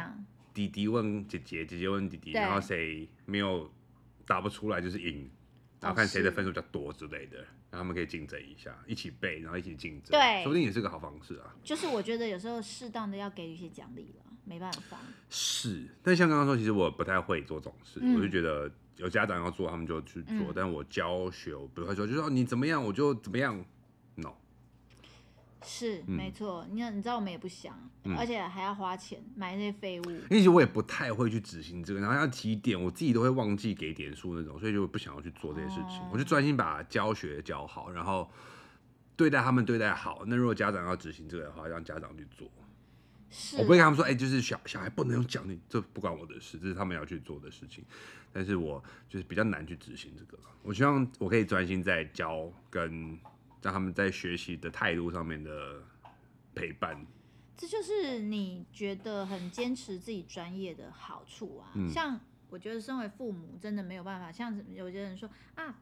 [0.54, 3.72] 弟弟问姐姐，姐姐问弟弟，然后谁没有
[4.26, 5.30] 答不出来就是赢，
[5.80, 10.12] 然后看谁的分数比较多之类的，然后他们可以竞争一下，一起背，然后一起竞争。
[10.12, 11.54] 对，说不定也是个好方式啊。
[11.64, 14.98] 就是我觉得有时候适当的要给予一些奖励了，没办法。
[15.30, 23.64] 是，但像刚刚说，其实我不太会做这种事，嗯、我就觉得有家长要做，他们就去做，嗯、但我教学我不会说，就说你怎么样我就怎么样。
[25.64, 30.04] 是、嗯、没错，你你知道我们也不想，嗯、而且还要花钱买那些废物。
[30.12, 36.00] 因为其实我也不太会去执行这个，然后要提点，我自己都会忘记给点数那种，所以就不想要去做这些事情。
[36.02, 38.30] 哦、我就专心把教学教好，然后
[39.16, 40.24] 对待他们对待好。
[40.28, 42.48] 那如果家长要执行这个的话，让家长去做。
[43.30, 47.84] 是我不会跟他们说，哎、欸，就是小小孩不能用奖励，这不关我的事，这是他们要去做的事情。
[48.32, 50.38] 但是我就是比较难去执行这个。
[50.62, 53.18] 我希望我可以专心在教跟。
[53.64, 55.82] 让他们在学习的态度上面的
[56.54, 57.04] 陪伴，
[57.58, 61.72] 这就是你觉得很坚持自己专业的好处啊。
[61.74, 65.80] 嗯、像我觉得身为父母真的没有办法，像有些人说啊。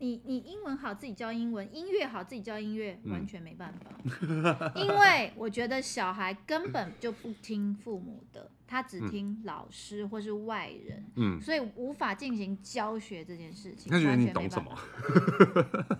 [0.00, 3.90] 你你英文好，自己教英文；音乐好，自己教音乐，完全没办法。
[4.22, 13.90] 嗯、因为我觉得小孩根本就不听父母的，他只听老师或是外人，嗯，所以无法进行教学这件事情。
[13.90, 14.72] 他觉得你懂什么？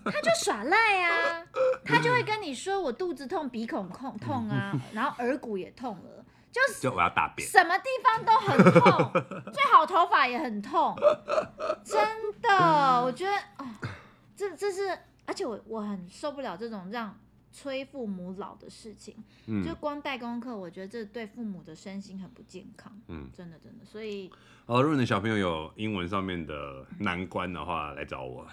[0.05, 1.45] 他就耍赖啊，
[1.85, 6.18] 他就会跟你说我肚子痛、鼻孔痛痛啊，然后耳骨也痛了，
[6.67, 9.13] 就是就我要大便，什么地方都很痛，
[9.53, 10.97] 最好头发也很痛，
[11.85, 12.01] 真
[12.43, 13.33] 的，我觉得
[14.35, 17.17] 这这是，而且我我很受不了这种让
[17.53, 19.15] 催父母老的事情，
[19.47, 24.31] 嗯，就光带功课，我觉得这对父母的身心很不健康，嗯，真的真的，所以，
[24.67, 28.47] 哦，如果你的小朋友有英文上面的难关的话，来找我。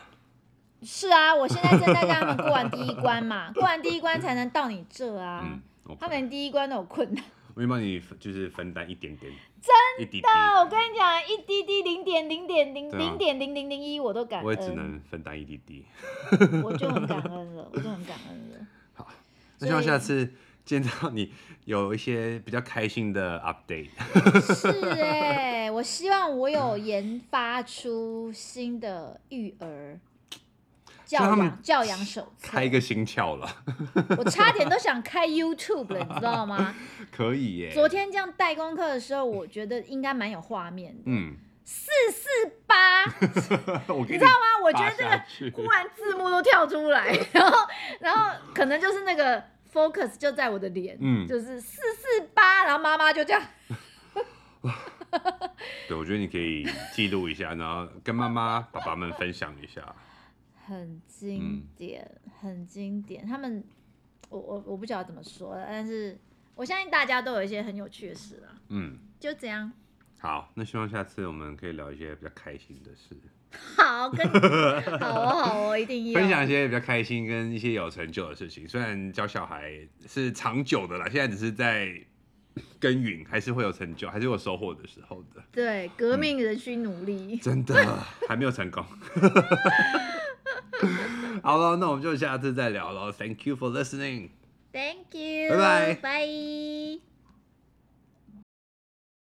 [0.84, 7.24] 是啊，我现在正在让他们过完第一关嘛，过完第一关才能到你这啊，嗯 okay，他们连第一关都有困难。
[7.56, 9.32] 我会帮你就是分担一点点。
[9.62, 9.74] 真
[10.22, 10.28] 的，
[10.60, 14.45] 我跟你讲，一滴滴零点零点零零点零零零一，我都感恩。
[14.45, 15.86] 我也只能分担一滴滴。
[16.62, 18.68] 我就很感 恩了，我就很感恩了。
[18.93, 19.08] 好，
[19.60, 20.34] 那希望下次
[20.66, 21.32] 见到你
[21.64, 23.88] 有一些比较开心的 update。
[24.53, 29.97] 是哎、欸，我希望我有研发出新的育儿。
[31.06, 33.47] 教养教养手册，开一个心窍了。
[34.18, 36.76] 我差点都想开 YouTube 了，你知道吗？
[37.12, 37.72] 可以耶。
[37.72, 41.03] 昨天这样带功课的时候，我觉得应该蛮有画面的。
[41.06, 42.28] 嗯，四四
[42.66, 44.64] 八， 你知道吗？
[44.64, 47.58] 我觉得这个忽然字幕都跳出来，然后
[47.99, 53.41] 然后可能就是那个 focus 就在我的脸，嗯，就是四四八，然后妈妈就这样。
[55.88, 59.82] 对，我觉得你可以记录一下，然后跟妈妈、爸爸们分享一下。
[60.66, 63.26] 很经典，嗯、很经典。
[63.26, 63.63] 他们，
[64.30, 66.18] 我我我不晓得怎么说，但是
[66.55, 68.55] 我相信大家都有一些很有趣的事啊。
[68.70, 69.72] 嗯，就这样。
[70.18, 73.16] 好，那希望下次我们可以聊一些比较开心的事。
[73.78, 74.28] 好，跟
[74.99, 78.68] 好哦好哦，一定要分享一些比较开心跟一些有成就的事情。
[78.68, 81.88] 虽然教小孩是长久的啦，现在只是在
[82.80, 85.43] 耕耘，还是会有成就，还是有收获的时候的。
[85.51, 87.36] 对，革命仍需努力。
[87.36, 87.97] 嗯、真的
[88.28, 88.84] 还没有成功。
[91.44, 93.12] 好了，那我们就下次再聊了。
[93.12, 94.30] Thank you for listening.
[94.72, 95.50] Thank you.
[95.50, 95.96] 拜拜。
[95.96, 97.14] Bye.